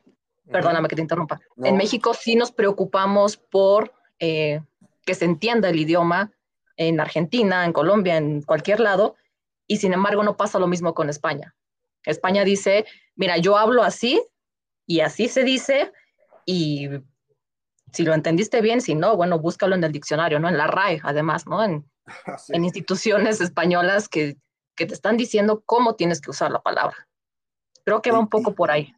Perdóname 0.49 0.87
que 0.87 0.95
te 0.95 1.03
interrumpa. 1.03 1.41
En 1.57 1.77
México 1.77 2.15
sí 2.15 2.37
nos 2.37 2.53
preocupamos 2.53 3.37
por 3.37 3.93
eh, 4.21 4.61
que 5.05 5.15
se 5.17 5.25
entienda 5.25 5.71
el 5.71 5.81
idioma 5.81 6.33
en 6.77 7.01
Argentina, 7.01 7.65
en 7.65 7.73
Colombia, 7.73 8.17
en 8.17 8.43
cualquier 8.43 8.79
lado, 8.79 9.17
y 9.67 9.79
sin 9.79 9.93
embargo 9.93 10.23
no 10.23 10.37
pasa 10.37 10.61
lo 10.61 10.69
mismo 10.69 10.95
con 10.95 11.11
España. 11.11 11.57
España 12.05 12.45
dice, 12.45 12.87
mira, 13.17 13.39
yo 13.39 13.57
hablo 13.57 13.83
así 13.83 14.23
y 14.87 15.01
así 15.01 15.27
se 15.27 15.43
dice, 15.43 15.93
y 16.45 16.91
si 17.93 18.05
lo 18.05 18.15
entendiste 18.15 18.61
bien, 18.61 18.81
si 18.81 18.95
no, 18.95 19.17
bueno, 19.17 19.41
búscalo 19.41 19.75
en 19.75 19.83
el 19.83 19.91
diccionario, 19.91 20.39
¿no? 20.39 20.49
En 20.49 20.59
la 20.59 20.69
RAE, 20.69 21.01
además, 21.03 21.49
¿no? 21.49 21.65
En, 21.65 21.91
en 22.49 22.65
instituciones 22.65 23.41
españolas 23.41 24.09
que, 24.09 24.37
que, 24.75 24.87
te 24.87 24.95
están 24.95 25.17
diciendo 25.17 25.63
cómo 25.65 25.97
tienes 25.97 26.21
que 26.21 26.31
usar 26.31 26.51
la 26.51 26.63
palabra. 26.63 27.09
Creo 27.85 28.03
que 28.03 28.11
va 28.11 28.19
un 28.19 28.29
poco 28.29 28.55
por 28.55 28.71
ahí. 28.71 28.95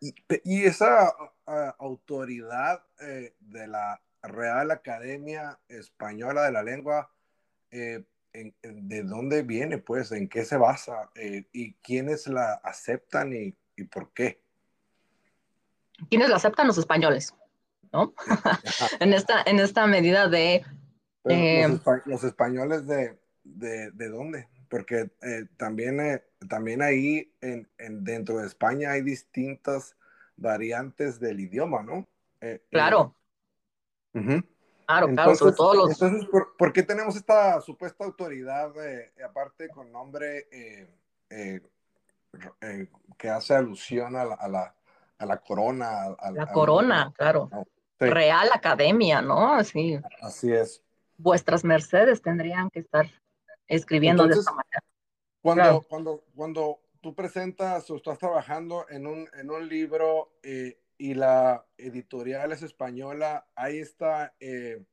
Y, 0.00 0.64
esa 0.64 1.12
autoridad 1.78 2.82
eh, 3.00 3.34
de 3.40 3.66
la 3.66 4.00
Real 4.22 4.70
Academia 4.70 5.58
Española 5.68 6.44
de 6.44 6.52
la 6.52 6.62
Lengua, 6.62 7.10
eh, 7.70 8.04
¿de 8.32 9.02
dónde 9.02 9.42
viene? 9.42 9.78
Pues, 9.78 10.12
¿en 10.12 10.28
qué 10.28 10.44
se 10.44 10.56
basa? 10.56 11.10
Eh, 11.14 11.46
¿Y 11.52 11.74
quiénes 11.74 12.26
la 12.26 12.54
aceptan 12.54 13.32
y, 13.32 13.56
por 13.84 14.12
qué? 14.12 14.42
¿Quiénes 16.10 16.28
la 16.28 16.36
aceptan? 16.36 16.66
Los 16.66 16.78
españoles, 16.78 17.34
¿no? 17.92 18.12
en, 19.00 19.12
esta, 19.12 19.42
en 19.46 19.60
esta 19.60 19.86
medida 19.86 20.28
de... 20.28 20.64
Los, 22.06 22.24
españoles 22.24 22.86
de, 22.86 23.18
de, 23.44 23.90
de 23.90 24.08
dónde? 24.08 24.48
porque 24.68 25.10
eh, 25.22 25.46
también, 25.56 26.00
eh, 26.00 26.22
también 26.48 26.82
ahí 26.82 27.32
en, 27.40 27.68
dentro 28.04 28.38
de 28.38 28.46
España 28.46 28.92
hay 28.92 29.02
distintas 29.02 29.96
variantes 30.36 31.18
del 31.20 31.40
idioma, 31.40 31.82
¿no? 31.82 32.06
Eh, 32.40 32.62
claro. 32.70 33.14
Claro, 34.86 35.08
claro, 35.08 35.34
sobre 35.34 35.54
todo 35.54 35.74
los... 35.74 35.90
Entonces, 35.90 36.28
¿por, 36.56 36.72
qué 36.72 36.82
tenemos 36.82 37.16
esta 37.16 37.60
supuesta 37.60 38.04
autoridad, 38.04 38.72
aparte 39.22 39.68
con 39.68 39.92
nombre 39.92 40.48
que 43.18 43.28
hace 43.28 43.54
alusión 43.54 44.16
a 44.16 44.24
la, 44.24 44.34
a 45.18 45.26
la, 45.26 45.36
corona? 45.38 46.14
A, 46.18 46.30
la 46.30 46.46
corona, 46.46 47.12
claro. 47.14 47.50
Real 47.98 48.48
Academia, 48.54 49.20
¿no? 49.20 49.62
Sí. 49.64 50.00
Así 50.22 50.52
es. 50.52 50.85
Vuestras 51.18 51.64
mercedes 51.64 52.22
tendrían 52.22 52.70
que 52.70 52.80
estar 52.80 53.06
escribiendo 53.66 54.26
de 54.26 54.34
esta 54.34 54.52
manera. 54.52 54.82
Cuando, 55.40 55.82
cuando, 55.82 56.24
cuando 56.34 56.80
tú 57.00 57.14
presentas 57.14 57.88
o 57.90 57.96
estás 57.96 58.18
trabajando 58.18 58.86
en 58.88 59.06
un, 59.06 59.28
en 59.34 59.50
un 59.50 59.68
libro 59.68 60.32
eh, 60.42 60.80
y 60.98 61.14
la 61.14 61.64
editorial 61.78 62.52
es 62.52 62.62
española, 62.62 63.46
hay 63.54 63.78
esta 63.78 64.34
eh, 64.40 64.84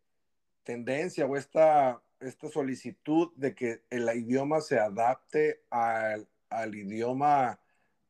tendencia 0.64 1.26
o 1.26 1.36
esta, 1.36 2.02
esta 2.20 2.50
solicitud 2.50 3.32
de 3.36 3.56
que 3.56 3.84
el 3.90 4.10
idioma 4.16 4.62
se 4.62 4.80
adapte 4.80 5.64
al, 5.70 6.28
al 6.50 6.76
idioma 6.76 7.60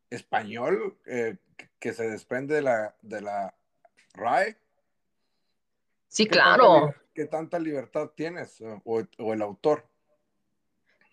español 0.09 0.97
eh, 1.05 1.37
que 1.79 1.93
se 1.93 2.09
desprende 2.09 2.55
de 2.55 2.61
la, 2.61 2.95
de 3.01 3.21
la 3.21 3.55
RAE. 4.13 4.57
Sí, 6.07 6.27
claro. 6.27 6.93
¿Qué 7.13 7.25
tanta 7.25 7.59
libertad 7.59 8.11
tienes 8.15 8.61
o, 8.83 9.03
o 9.17 9.33
el 9.33 9.41
autor? 9.41 9.85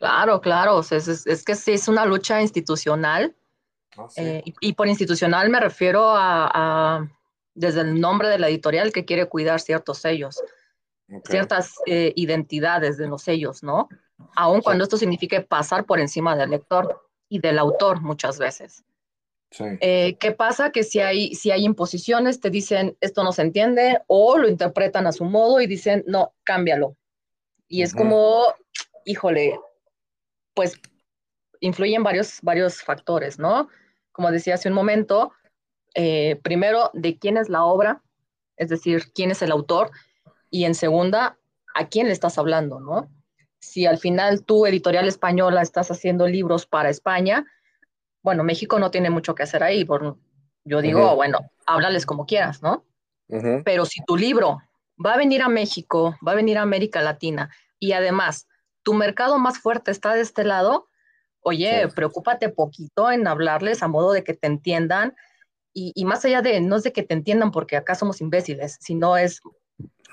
Claro, 0.00 0.40
claro, 0.40 0.80
es, 0.80 1.44
que 1.44 1.54
sí 1.54 1.72
es 1.72 1.86
una 1.86 2.06
lucha 2.06 2.40
institucional. 2.40 3.36
Ah, 3.98 4.06
eh, 4.16 4.42
y, 4.44 4.72
por 4.72 4.88
institucional 4.88 5.50
me 5.50 5.60
refiero 5.60 6.14
a, 6.16 7.06
desde 7.54 7.82
el 7.82 8.00
nombre 8.00 8.28
de 8.28 8.38
la 8.38 8.48
editorial 8.48 8.92
que 8.92 9.04
quiere 9.04 9.26
cuidar 9.26 9.60
ciertos 9.60 9.98
sellos, 9.98 10.42
ciertas 11.24 11.74
eh, 11.84 12.14
identidades 12.16 12.96
de 12.96 13.08
los 13.08 13.22
sellos, 13.22 13.62
¿no? 13.62 13.90
Aun 14.36 14.62
cuando 14.62 14.84
esto 14.84 14.96
signifique 14.96 15.42
pasar 15.42 15.84
por 15.84 16.00
encima 16.00 16.34
del 16.34 16.48
lector 16.48 17.06
y 17.28 17.40
del 17.40 17.58
autor 17.58 18.00
muchas 18.00 18.38
veces. 18.38 18.82
Eh, 19.58 20.16
¿Qué 20.20 20.32
pasa? 20.32 20.70
Que 20.70 20.84
si 20.84 21.00
hay, 21.00 21.34
si 21.34 21.50
hay 21.50 21.64
imposiciones, 21.64 22.40
te 22.40 22.50
dicen 22.50 22.96
esto 23.00 23.24
no 23.24 23.32
se 23.32 23.42
entiende 23.42 24.00
o 24.06 24.38
lo 24.38 24.48
interpretan 24.48 25.06
a 25.06 25.12
su 25.12 25.24
modo 25.24 25.60
y 25.60 25.66
dicen 25.66 26.04
no, 26.06 26.34
cámbialo. 26.44 26.96
Y 27.66 27.82
es 27.82 27.94
como, 27.94 28.54
híjole, 29.04 29.58
pues 30.54 30.80
influyen 31.60 32.02
varios, 32.02 32.40
varios 32.42 32.82
factores, 32.82 33.38
¿no? 33.38 33.68
Como 34.12 34.30
decía 34.30 34.54
hace 34.54 34.68
un 34.68 34.74
momento, 34.74 35.32
eh, 35.94 36.40
primero, 36.42 36.90
de 36.94 37.18
quién 37.18 37.36
es 37.36 37.48
la 37.48 37.64
obra, 37.64 38.02
es 38.56 38.68
decir, 38.68 39.12
quién 39.14 39.30
es 39.30 39.42
el 39.42 39.52
autor, 39.52 39.90
y 40.50 40.64
en 40.64 40.74
segunda, 40.74 41.38
a 41.74 41.88
quién 41.88 42.06
le 42.06 42.12
estás 42.12 42.38
hablando, 42.38 42.80
¿no? 42.80 43.08
Si 43.60 43.86
al 43.86 43.98
final 43.98 44.44
tú, 44.44 44.66
editorial 44.66 45.06
española, 45.06 45.62
estás 45.62 45.90
haciendo 45.90 46.26
libros 46.26 46.66
para 46.66 46.90
España, 46.90 47.44
bueno, 48.22 48.44
México 48.44 48.78
no 48.78 48.90
tiene 48.90 49.10
mucho 49.10 49.34
que 49.34 49.42
hacer 49.42 49.62
ahí, 49.62 49.84
por, 49.84 50.16
yo 50.64 50.82
digo, 50.82 51.16
bueno, 51.16 51.38
háblales 51.66 52.06
como 52.06 52.26
quieras, 52.26 52.62
¿no? 52.62 52.84
Pero 53.64 53.84
si 53.84 54.02
tu 54.04 54.16
libro 54.16 54.58
va 55.04 55.14
a 55.14 55.18
venir 55.18 55.42
a 55.42 55.48
México, 55.48 56.16
va 56.26 56.32
a 56.32 56.36
venir 56.36 56.58
a 56.58 56.62
América 56.62 57.00
Latina, 57.00 57.50
y 57.78 57.92
además 57.92 58.48
tu 58.82 58.94
mercado 58.94 59.38
más 59.38 59.58
fuerte 59.58 59.90
está 59.90 60.14
de 60.14 60.20
este 60.20 60.44
lado, 60.44 60.88
oye, 61.40 61.88
preocúpate 61.94 62.48
poquito 62.48 63.10
en 63.10 63.26
hablarles 63.26 63.82
a 63.82 63.88
modo 63.88 64.12
de 64.12 64.24
que 64.24 64.34
te 64.34 64.46
entiendan. 64.46 65.14
Y, 65.72 66.04
más 66.04 66.24
allá 66.24 66.42
de, 66.42 66.60
no 66.60 66.76
es 66.76 66.82
de 66.82 66.92
que 66.92 67.04
te 67.04 67.14
entiendan 67.14 67.52
porque 67.52 67.76
acá 67.76 67.94
somos 67.94 68.20
imbéciles, 68.20 68.76
sino 68.80 69.16
es 69.16 69.40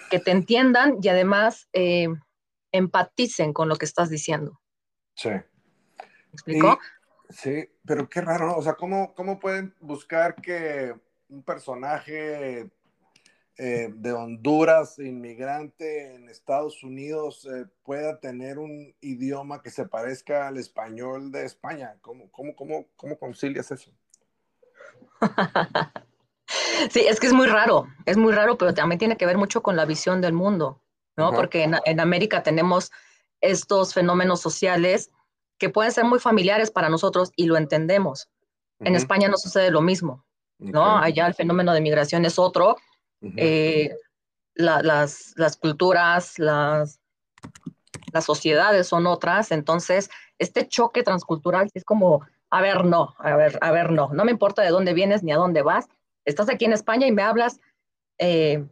que 0.09 0.19
te 0.19 0.31
entiendan 0.31 0.97
y 1.01 1.07
además 1.09 1.67
eh, 1.73 2.07
empaticen 2.71 3.53
con 3.53 3.67
lo 3.67 3.75
que 3.75 3.85
estás 3.85 4.09
diciendo. 4.09 4.61
Sí. 5.15 5.29
¿Me 5.29 5.43
explico? 6.33 6.79
Sí, 7.29 7.69
pero 7.85 8.09
qué 8.09 8.21
raro, 8.21 8.47
¿no? 8.47 8.55
O 8.55 8.61
sea, 8.61 8.73
¿cómo, 8.73 9.13
¿cómo 9.13 9.39
pueden 9.39 9.73
buscar 9.79 10.35
que 10.35 10.93
un 11.29 11.43
personaje 11.43 12.69
eh, 13.57 13.89
de 13.93 14.13
Honduras, 14.13 14.99
inmigrante 14.99 16.15
en 16.15 16.29
Estados 16.29 16.83
Unidos, 16.83 17.45
eh, 17.45 17.65
pueda 17.83 18.19
tener 18.19 18.59
un 18.59 18.95
idioma 19.01 19.61
que 19.61 19.71
se 19.71 19.85
parezca 19.85 20.47
al 20.47 20.57
español 20.57 21.31
de 21.31 21.45
España? 21.45 21.97
¿Cómo, 22.01 22.31
cómo, 22.31 22.55
cómo, 22.55 22.85
cómo 22.95 23.17
concilias 23.17 23.71
eso? 23.71 23.91
Sí, 26.89 27.05
es 27.07 27.19
que 27.19 27.27
es 27.27 27.33
muy 27.33 27.47
raro, 27.47 27.87
es 28.05 28.17
muy 28.17 28.33
raro, 28.33 28.57
pero 28.57 28.73
también 28.73 28.99
tiene 28.99 29.17
que 29.17 29.25
ver 29.25 29.37
mucho 29.37 29.61
con 29.61 29.75
la 29.75 29.85
visión 29.85 30.21
del 30.21 30.33
mundo, 30.33 30.81
¿no? 31.15 31.33
Porque 31.33 31.63
en, 31.63 31.99
América 31.99 32.43
tenemos 32.43 32.91
estos 33.41 33.93
fenómenos 33.93 34.41
sociales 34.41 35.11
que 35.57 35.69
pueden 35.69 35.91
ser 35.91 36.05
muy 36.05 36.19
familiares 36.19 36.71
para 36.71 36.89
nosotros 36.89 37.31
y 37.35 37.45
lo 37.45 37.57
entendemos. 37.57 38.29
En 38.79 38.95
España 38.95 39.27
no 39.27 39.37
sucede 39.37 39.71
lo 39.71 39.81
mismo, 39.81 40.23
¿no? 40.59 40.97
Allá 40.97 41.25
el 41.25 41.33
fenómeno 41.33 41.73
de 41.73 41.81
migración 41.81 42.25
es 42.25 42.37
otro. 42.37 42.77
Eh, 43.21 43.95
las, 44.53 45.33
las, 45.35 45.57
culturas, 45.57 46.37
las, 46.37 46.99
las 48.13 48.25
sociedades 48.25 48.87
son 48.87 49.07
otras. 49.07 49.51
Entonces, 49.51 50.09
este 50.37 50.67
choque 50.67 51.03
transcultural 51.03 51.69
es 51.73 51.83
como, 51.83 52.25
a 52.49 52.61
ver, 52.61 52.85
no, 52.85 53.15
a 53.17 53.35
ver, 53.35 53.57
a 53.61 53.71
ver, 53.71 53.91
no. 53.91 54.09
No 54.13 54.25
me 54.25 54.31
importa 54.31 54.61
de 54.61 54.69
dónde 54.69 54.93
vienes 54.93 55.23
ni 55.23 55.31
a 55.31 55.37
dónde 55.37 55.63
vas. 55.63 55.87
Estás 56.25 56.49
aquí 56.49 56.65
en 56.65 56.73
España 56.73 57.07
y 57.07 57.11
me 57.11 57.23
hablas 57.23 57.59
eh, 58.19 58.63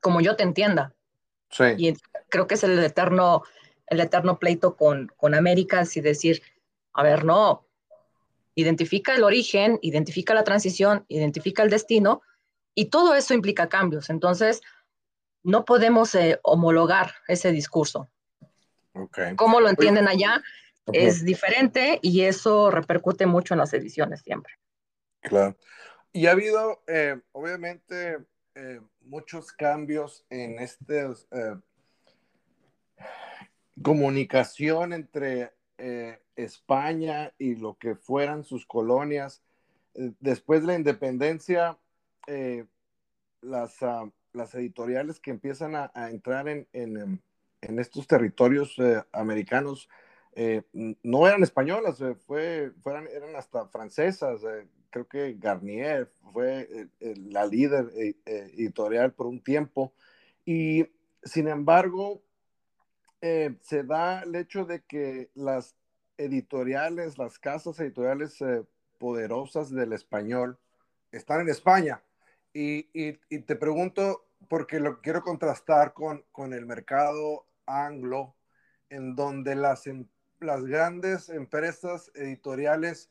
como 0.00 0.20
yo 0.20 0.36
te 0.36 0.42
entienda. 0.42 0.92
Sí. 1.50 1.64
Y 1.76 1.96
creo 2.28 2.46
que 2.46 2.54
es 2.54 2.64
el 2.64 2.78
eterno, 2.78 3.42
el 3.90 4.00
eterno 4.00 4.38
pleito 4.38 4.76
con, 4.76 5.08
con 5.16 5.34
América, 5.34 5.84
y 5.94 6.00
decir, 6.00 6.42
a 6.94 7.02
ver, 7.02 7.24
no, 7.24 7.66
identifica 8.54 9.14
el 9.14 9.24
origen, 9.24 9.78
identifica 9.82 10.32
la 10.32 10.44
transición, 10.44 11.04
identifica 11.08 11.62
el 11.62 11.70
destino, 11.70 12.22
y 12.74 12.86
todo 12.86 13.14
eso 13.14 13.34
implica 13.34 13.68
cambios. 13.68 14.08
Entonces, 14.08 14.62
no 15.42 15.64
podemos 15.64 16.14
eh, 16.14 16.38
homologar 16.42 17.12
ese 17.28 17.52
discurso. 17.52 18.08
Okay. 18.92 19.36
¿Cómo 19.36 19.60
lo 19.60 19.68
entienden 19.68 20.08
allá? 20.08 20.42
Es 20.92 21.24
diferente 21.24 21.98
y 22.02 22.22
eso 22.22 22.70
repercute 22.70 23.26
mucho 23.26 23.54
en 23.54 23.58
las 23.58 23.72
ediciones 23.72 24.22
siempre. 24.22 24.54
Claro. 25.20 25.56
Y 26.12 26.26
ha 26.26 26.32
habido, 26.32 26.82
eh, 26.88 27.20
obviamente, 27.32 28.18
eh, 28.54 28.80
muchos 29.02 29.52
cambios 29.52 30.24
en 30.30 30.58
esta 30.58 31.16
comunicación 33.82 34.92
entre 34.92 35.52
España 36.36 37.32
y 37.38 37.56
lo 37.56 37.78
que 37.78 37.94
fueran 37.94 38.44
sus 38.44 38.66
colonias. 38.66 39.42
después 39.94 40.60
de 40.60 40.66
la 40.68 40.74
independencia, 40.76 41.78
las, 43.42 43.82
ah, 43.82 44.10
las 44.32 44.54
editoriales 44.54 45.20
que 45.20 45.30
empiezan 45.30 45.74
a, 45.74 45.90
entrar 46.10 46.48
en, 46.48 46.66
en, 46.72 47.20
en, 47.60 47.78
estos 47.78 48.06
territorios 48.06 48.74
eh, 48.78 49.02
americanos 49.12 49.88
eh, 50.34 50.62
no 50.72 51.26
eran 51.26 51.42
españolas, 51.42 52.00
eh, 52.00 52.14
fue, 52.14 52.72
fueran, 52.82 53.08
eran 53.08 53.34
hasta 53.34 53.66
francesas. 53.66 54.42
creo 54.90 55.08
que 55.08 55.36
Garnier 55.38 56.12
fue 56.32 56.88
la 57.00 57.46
líder 57.46 57.90
editorial 58.24 59.12
por 59.12 59.26
un 59.26 59.40
tiempo. 59.40 59.92
Y 60.44 60.86
sin 61.22 61.48
embargo, 61.48 62.22
se 63.20 63.82
da 63.84 64.22
el 64.22 64.34
hecho 64.34 64.64
de 64.64 64.82
que 64.82 65.30
las 65.34 65.76
editoriales, 66.16 67.18
las 67.18 67.38
casas 67.38 67.78
editoriales 67.80 68.38
poderosas 68.98 69.70
del 69.70 69.92
español 69.92 70.58
están 71.12 71.40
en 71.40 71.48
España. 71.48 72.02
Y, 72.52 72.88
y, 72.92 73.38
te 73.40 73.56
pregunto, 73.56 74.26
porque 74.48 74.80
lo 74.80 75.00
quiero 75.00 75.22
contrastar 75.22 75.94
con, 75.94 76.24
con 76.32 76.52
el 76.52 76.66
mercado 76.66 77.46
anglo, 77.66 78.34
en 78.88 79.14
donde 79.14 79.54
las, 79.54 79.86
em, 79.86 80.06
las 80.40 80.64
grandes 80.64 81.28
empresas 81.28 82.10
editoriales 82.14 83.10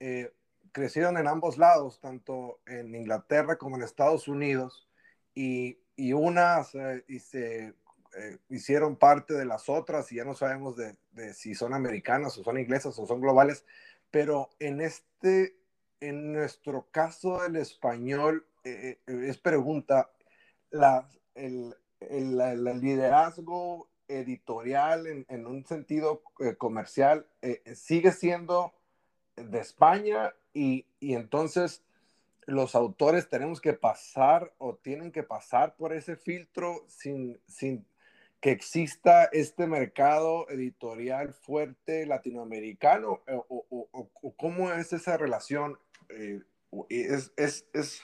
eh, 0.00 0.32
crecieron 0.72 1.18
en 1.18 1.28
ambos 1.28 1.58
lados, 1.58 2.00
tanto 2.00 2.60
en 2.66 2.94
Inglaterra 2.94 3.56
como 3.56 3.76
en 3.76 3.82
Estados 3.82 4.28
Unidos, 4.28 4.88
y, 5.34 5.78
y 5.96 6.12
unas 6.12 6.72
y 7.06 7.18
se 7.20 7.74
eh, 8.16 8.38
hicieron 8.48 8.96
parte 8.96 9.34
de 9.34 9.44
las 9.44 9.68
otras, 9.68 10.10
y 10.12 10.16
ya 10.16 10.24
no 10.24 10.34
sabemos 10.34 10.76
de, 10.76 10.96
de 11.12 11.34
si 11.34 11.54
son 11.54 11.74
americanas 11.74 12.36
o 12.38 12.44
son 12.44 12.58
inglesas 12.58 12.98
o 12.98 13.06
son 13.06 13.20
globales, 13.20 13.64
pero 14.10 14.50
en 14.58 14.80
este, 14.80 15.56
en 16.00 16.32
nuestro 16.32 16.88
caso 16.90 17.42
del 17.42 17.56
español, 17.56 18.46
eh, 18.64 18.98
eh, 19.06 19.26
es 19.28 19.38
pregunta, 19.38 20.10
la, 20.70 21.08
el, 21.34 21.74
el, 22.00 22.80
liderazgo 22.80 23.88
editorial 24.06 25.06
en, 25.06 25.26
en 25.28 25.46
un 25.46 25.64
sentido 25.64 26.22
eh, 26.40 26.56
comercial 26.56 27.26
sigue 27.74 28.12
siendo 28.12 28.72
de 29.36 29.60
España 29.60 30.34
y, 30.52 30.86
y, 30.98 31.14
entonces 31.14 31.82
los 32.46 32.74
autores 32.74 33.28
tenemos 33.28 33.60
que 33.60 33.74
pasar 33.74 34.52
o 34.58 34.74
tienen 34.74 35.12
que 35.12 35.22
pasar 35.22 35.76
por 35.76 35.92
ese 35.92 36.16
filtro 36.16 36.84
sin, 36.88 37.38
sin 37.46 37.86
que 38.40 38.50
exista 38.50 39.24
este 39.24 39.66
mercado 39.66 40.48
editorial 40.48 41.34
fuerte 41.34 42.06
latinoamericano 42.06 43.22
o, 43.48 43.66
o, 43.68 44.10
o 44.22 44.36
cómo 44.36 44.72
es 44.72 44.92
esa 44.92 45.16
relación. 45.16 45.78
es, 46.88 47.32
es, 47.36 47.66
es, 47.72 48.02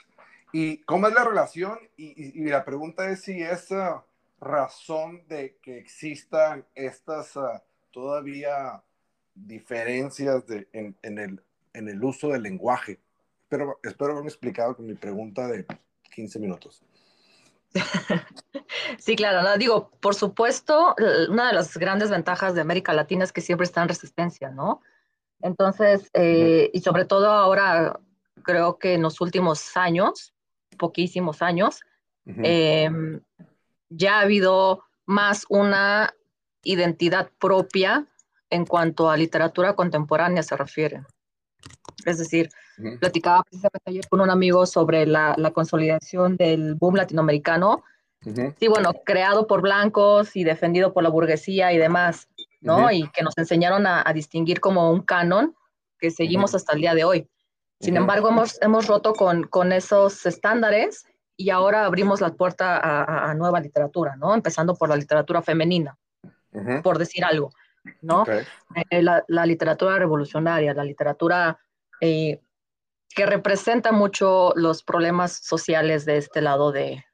¿Y 0.51 0.77
cómo 0.83 1.07
es 1.07 1.13
la 1.13 1.23
relación? 1.23 1.77
Y, 1.97 2.45
la 2.45 2.63
pregunta 2.65 3.09
es 3.09 3.21
si 3.23 3.41
es 3.41 3.69
razón 4.39 5.27
de 5.27 5.57
que 5.61 5.77
existan 5.77 6.65
estas 6.75 7.35
uh, 7.35 7.59
todavía 7.91 8.83
diferencias 9.33 10.45
de, 10.47 10.67
en, 10.73 10.97
en, 11.01 11.17
el, 11.17 11.43
en 11.73 11.89
el 11.89 12.03
uso 12.03 12.29
del 12.29 12.43
lenguaje. 12.43 12.99
Pero 13.49 13.79
espero 13.83 14.11
haberme 14.11 14.29
explicado 14.29 14.75
con 14.75 14.85
mi 14.85 14.95
pregunta 14.95 15.47
de 15.47 15.65
15 16.13 16.39
minutos. 16.39 16.83
Sí, 18.99 19.15
claro, 19.15 19.41
no, 19.43 19.57
digo, 19.57 19.91
por 19.99 20.15
supuesto, 20.15 20.95
una 21.29 21.47
de 21.47 21.53
las 21.53 21.77
grandes 21.77 22.09
ventajas 22.09 22.55
de 22.55 22.61
América 22.61 22.93
Latina 22.93 23.23
es 23.23 23.31
que 23.31 23.41
siempre 23.41 23.65
está 23.65 23.81
en 23.81 23.89
resistencia, 23.89 24.49
¿no? 24.49 24.81
Entonces, 25.41 26.09
eh, 26.13 26.69
y 26.73 26.81
sobre 26.81 27.05
todo 27.05 27.29
ahora, 27.29 27.99
creo 28.43 28.77
que 28.77 28.93
en 28.93 29.01
los 29.01 29.21
últimos 29.21 29.75
años, 29.77 30.33
poquísimos 30.77 31.41
años, 31.41 31.81
em, 32.25 33.21
ya 33.89 34.17
ha 34.17 34.21
habido 34.21 34.83
más 35.05 35.45
una 35.49 36.13
identidad 36.63 37.29
propia 37.39 38.07
en 38.49 38.65
cuanto 38.65 39.09
a 39.09 39.17
literatura 39.17 39.75
contemporánea 39.75 40.43
se 40.43 40.57
refiere. 40.57 41.03
Es 42.05 42.17
decir, 42.17 42.49
platicaba 42.99 43.43
precisamente 43.43 43.89
ayer 43.89 44.07
con 44.09 44.21
un 44.21 44.29
amigo 44.29 44.65
sobre 44.65 45.05
la, 45.05 45.35
consolidación 45.53 46.37
del 46.37 46.75
boom 46.75 46.95
latinoamericano. 46.95 47.83
Sí, 48.59 48.67
bueno, 48.67 48.93
creado 49.05 49.45
por 49.45 49.61
blancos 49.61 50.35
y 50.35 50.43
defendido 50.43 50.93
por 50.93 51.03
la 51.03 51.09
burguesía 51.09 51.71
y 51.73 51.77
demás, 51.77 52.27
¿no? 52.61 52.91
Y 52.91 53.07
que 53.09 53.21
nos 53.21 53.37
enseñaron 53.37 53.85
a, 53.85 54.03
distinguir 54.13 54.59
como 54.59 54.91
un 54.91 55.01
canon 55.01 55.55
que 55.99 56.09
seguimos 56.09 56.55
hasta 56.55 56.73
el 56.73 56.81
día 56.81 56.95
de 56.95 57.03
hoy. 57.03 57.29
Sin 57.79 57.97
embargo, 57.97 58.29
hemos, 58.29 58.59
hemos 58.61 58.87
roto 58.87 59.13
con, 59.13 59.43
con 59.43 59.71
esos 59.71 60.25
estándares 60.25 61.05
y 61.37 61.49
ahora 61.49 61.85
abrimos 61.85 62.21
la 62.21 62.33
puerta 62.33 63.29
a, 63.29 63.33
nueva 63.35 63.59
literatura, 63.59 64.15
¿no? 64.15 64.33
Empezando 64.33 64.75
por 64.75 64.89
la 64.89 64.95
literatura 64.95 65.41
femenina, 65.41 65.97
por 66.81 66.97
decir 66.97 67.23
algo, 67.23 67.51
¿no? 68.01 68.25
Eh, 68.89 69.03
la, 69.03 69.23
la, 69.27 69.45
literatura 69.45 69.99
revolucionaria, 69.99 70.73
la 70.73 70.83
literatura 70.83 71.59
eh, 72.01 72.39
que 73.09 73.25
representa 73.25 73.91
mucho 73.91 74.53
los 74.55 74.83
problemas 74.83 75.33
sociales 75.33 76.05
de 76.05 76.17
este 76.17 76.41
lado 76.41 76.71
de, 76.71 77.05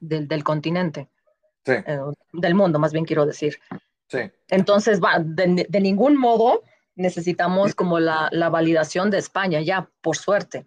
del, 0.00 0.26
del 0.26 0.42
continente, 0.42 1.08
sí. 1.64 1.72
eh, 1.72 1.98
del 2.32 2.54
mundo, 2.54 2.78
más 2.78 2.92
bien 2.92 3.04
quiero 3.04 3.26
decir. 3.26 3.58
Sí. 4.08 4.18
Entonces, 4.48 5.00
va, 5.00 5.18
de, 5.20 5.66
de 5.68 5.80
ningún 5.80 6.16
modo 6.16 6.62
necesitamos 6.96 7.74
como 7.74 7.98
la, 7.98 8.28
la, 8.32 8.48
validación 8.48 9.10
de 9.10 9.18
España, 9.18 9.60
ya, 9.60 9.88
por 10.00 10.16
suerte. 10.16 10.66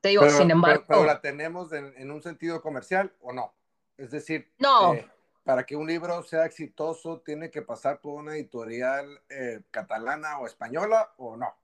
Te 0.00 0.10
digo, 0.10 0.28
sin 0.28 0.50
embargo. 0.50 0.84
Pero, 0.86 1.04
la 1.04 1.20
tenemos 1.20 1.72
en, 1.72 1.92
en, 1.96 2.10
un 2.10 2.22
sentido 2.22 2.60
comercial 2.60 3.12
o 3.20 3.32
no? 3.32 3.54
Es 3.96 4.10
decir, 4.10 4.52
no. 4.58 4.94
Eh, 4.94 5.08
para 5.44 5.64
que 5.64 5.76
un 5.76 5.86
libro 5.86 6.22
sea 6.22 6.44
exitoso, 6.44 7.20
¿tiene 7.20 7.50
que 7.50 7.62
pasar 7.62 8.00
por 8.00 8.14
una 8.14 8.34
editorial 8.34 9.06
eh, 9.28 9.60
catalana 9.70 10.38
o 10.38 10.46
española 10.46 11.12
o 11.16 11.36
no? 11.36 11.54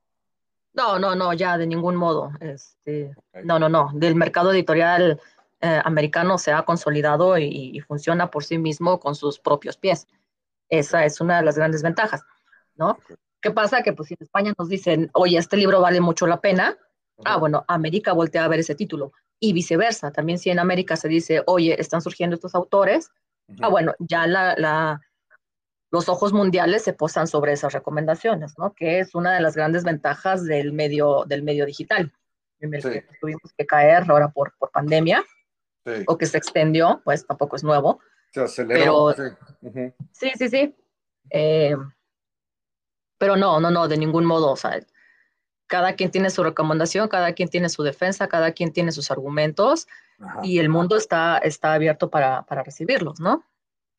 No, 0.75 0.99
no, 0.99 1.15
no, 1.15 1.33
ya 1.33 1.59
de 1.59 1.67
ningún 1.67 1.97
modo. 1.97 2.33
Este, 2.41 3.15
okay. 3.17 3.45
No, 3.45 3.59
no, 3.59 3.69
no. 3.69 3.91
Del 3.95 4.15
mercado 4.15 4.53
editorial 4.53 5.21
eh, 5.61 5.81
americano 5.85 6.39
se 6.39 6.53
ha 6.53 6.63
consolidado 6.63 7.37
y, 7.39 7.47
y, 7.75 7.81
funciona 7.81 8.31
por 8.31 8.45
sí 8.45 8.59
mismo 8.59 9.01
con 9.01 9.15
sus 9.15 9.41
propios 9.41 9.77
pies. 9.77 10.07
Esa 10.69 11.05
es 11.05 11.21
una 11.21 11.39
de 11.39 11.45
las 11.45 11.57
grandes 11.57 11.83
ventajas, 11.83 12.23
¿no? 12.77 12.91
Okay. 12.91 13.17
¿Qué 13.41 13.51
pasa? 13.51 13.83
Que 13.83 13.93
pues 13.93 14.09
si 14.09 14.15
en 14.15 14.23
España 14.25 14.53
nos 14.59 14.69
dicen, 14.69 15.11
oye, 15.15 15.39
este 15.39 15.57
libro 15.57 15.81
vale 15.81 16.01
mucho 16.01 16.27
la 16.27 16.41
pena, 16.41 16.77
uh 17.17 17.23
-huh. 17.23 17.25
ah, 17.27 17.37
bueno, 17.39 17.65
América 17.69 18.13
voltea 18.13 18.45
a 18.45 18.49
ver 18.49 18.61
ese 18.61 18.75
título. 18.75 19.13
Y 19.41 19.53
viceversa, 19.53 20.11
también 20.11 20.39
si 20.39 20.51
en 20.51 20.59
América 20.59 20.97
se 20.97 21.09
dice, 21.09 21.43
oye, 21.47 21.81
están 21.81 22.03
surgiendo 22.03 22.35
estos 22.35 22.55
autores, 22.55 23.11
uh 23.49 23.55
-huh. 23.55 23.59
ah, 23.63 23.69
bueno, 23.69 23.95
ya 23.99 24.27
la, 24.27 24.55
la, 24.57 25.01
los 25.91 26.09
ojos 26.09 26.33
mundiales 26.33 26.83
se 26.83 26.93
posan 26.93 27.27
sobre 27.27 27.53
esas 27.53 27.73
recomendaciones, 27.73 28.55
¿no? 28.59 28.75
Que 28.75 29.01
es 29.01 29.15
una 29.15 29.35
de 29.35 29.41
las 29.41 29.55
grandes 29.57 29.85
ventajas 29.85 30.45
del 30.45 30.73
medio, 30.73 31.25
del 31.27 31.43
medio 31.43 31.67
digital. 31.67 32.13
en 32.61 32.75
el 32.75 32.83
que 32.83 33.07
tuvimos 33.21 33.53
que 33.57 33.67
caer 33.67 34.05
ahora 34.11 34.31
por, 34.31 34.53
por 34.59 34.73
pandemia, 34.73 35.25
o 36.07 36.19
que 36.19 36.27
se 36.27 36.39
extendió, 36.39 37.01
pues 37.05 37.27
tampoco 37.27 37.57
es 37.57 37.65
nuevo. 37.65 38.01
Se 38.33 38.41
aceleró. 38.41 39.15
sí. 40.13 40.33
sí, 40.37 40.49
sí, 40.49 40.75
eh, 41.31 41.77
pero 43.19 43.37
no, 43.37 43.61
no, 43.61 43.71
no, 43.71 43.89
de 43.89 43.97
ningún 43.97 44.25
modo. 44.25 44.53
O 44.53 44.57
sea, 44.57 44.81
cada 45.67 45.95
quien 45.95 46.11
tiene 46.11 46.31
su 46.31 46.43
recomendación, 46.43 47.09
cada 47.09 47.33
quien 47.33 47.49
tiene 47.49 47.69
su 47.69 47.83
defensa, 47.83 48.29
cada 48.29 48.53
quien 48.53 48.73
tiene 48.73 48.93
sus 48.93 49.11
argumentos 49.11 49.87
y 50.43 50.59
el 50.59 50.69
mundo 50.69 50.97
está, 50.97 51.39
está 51.39 51.75
abierto 51.75 52.11
para, 52.11 52.43
para 52.43 52.63
recibirlos, 52.63 53.21
¿no? 53.21 53.45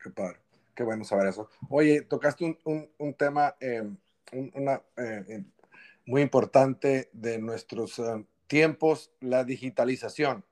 Qué 0.02 0.10
padre, 0.10 0.40
qué 0.76 0.84
bueno 0.84 1.04
saber 1.04 1.28
eso. 1.28 1.50
Oye, 1.70 2.02
tocaste 2.02 2.58
un, 2.66 2.90
un, 2.98 3.14
tema 3.14 3.56
eh, 3.60 3.88
una, 4.32 4.82
eh, 4.98 5.44
muy 6.06 6.22
importante 6.22 7.10
de 7.14 7.38
nuestros 7.38 8.02
tiempos, 8.48 9.12
la 9.20 9.44
digitalización. 9.44 10.44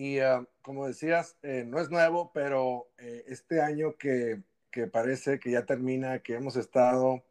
Y 0.00 0.18
como 0.62 0.86
decías, 0.86 1.36
no 1.42 1.80
es 1.80 1.90
nuevo, 1.90 2.30
pero 2.32 2.88
este 2.98 3.60
año 3.60 3.96
que 3.96 4.42
que 4.70 4.86
parece 4.86 5.38
que 5.38 5.50
ya 5.50 5.66
termina, 5.66 6.20
que 6.20 6.34
hemos 6.34 6.56
estado 6.56 7.24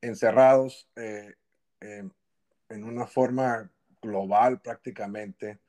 encerrados 0.00 0.88
eh, 0.96 1.34
en 1.80 2.84
una 2.84 3.06
forma 3.06 3.70
global 4.02 4.60
prácticamente, 4.60 5.60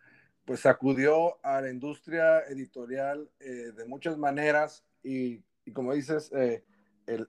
pues 0.46 0.62
sacudió 0.62 1.44
a 1.44 1.62
la 1.62 1.70
industria 1.70 2.42
editorial 2.48 3.30
eh, 3.40 3.72
de 3.76 3.86
muchas 3.86 4.18
maneras 4.18 4.84
y, 5.04 5.42
como 5.74 5.94
dices, 5.94 6.32
eh, 6.34 6.64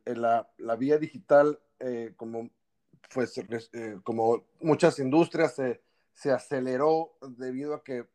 la, 0.07 0.49
la, 0.59 0.77
vía 0.77 0.99
digital, 0.99 1.59
como, 2.17 2.51
pues, 3.15 3.41
como 4.03 4.45
muchas 4.61 4.99
industrias, 4.99 5.55
se 6.13 6.33
aceleró 6.33 7.17
debido 7.37 7.75
a 7.75 7.85
que 7.85 8.07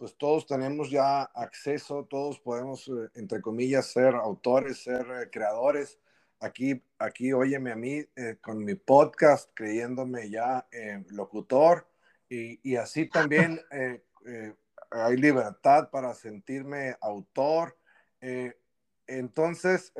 pues 0.00 0.16
todos 0.16 0.46
tenemos 0.46 0.90
ya 0.90 1.24
acceso, 1.24 2.06
todos 2.08 2.40
podemos, 2.40 2.88
eh, 2.88 3.10
entre 3.16 3.42
comillas, 3.42 3.84
ser 3.84 4.14
autores, 4.14 4.82
ser 4.82 5.06
eh, 5.10 5.28
creadores. 5.30 5.98
Aquí, 6.40 6.82
aquí, 6.98 7.34
óyeme 7.34 7.70
a 7.70 7.76
mí 7.76 8.02
eh, 8.16 8.38
con 8.40 8.64
mi 8.64 8.76
podcast, 8.76 9.50
creyéndome 9.52 10.30
ya 10.30 10.66
locutor, 11.10 11.86
y, 12.30 12.58
y, 12.66 12.76
así 12.76 13.10
también 13.10 13.60
hay 14.90 15.16
libertad 15.18 15.90
para 15.90 16.14
sentirme 16.14 16.96
autor. 17.02 17.76
entonces, 19.06 19.92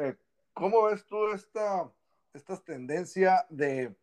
¿cómo 0.54 0.84
ves 0.84 1.04
tú 1.04 1.30
esta, 1.34 1.92
esta 2.32 2.56
tendencia 2.56 3.44
de... 3.50 3.94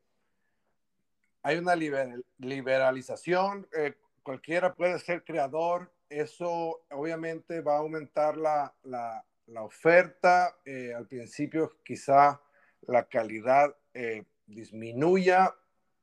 Hay 1.41 1.57
una 1.57 1.75
liberalización, 2.37 3.67
cualquiera 4.27 4.75
puede 4.75 4.99
ser 4.99 5.23
creador, 5.23 5.89
eso 6.09 6.83
obviamente 6.91 7.61
va 7.61 7.75
a 7.75 7.77
aumentar 7.77 8.35
la, 8.35 8.75
la, 8.83 9.25
la 9.45 9.63
oferta, 9.63 10.53
eh, 10.65 10.93
al 10.93 11.07
principio 11.07 11.77
quizá 11.81 12.41
la 12.81 13.07
calidad 13.07 13.73
eh, 13.93 14.25
disminuya 14.45 15.55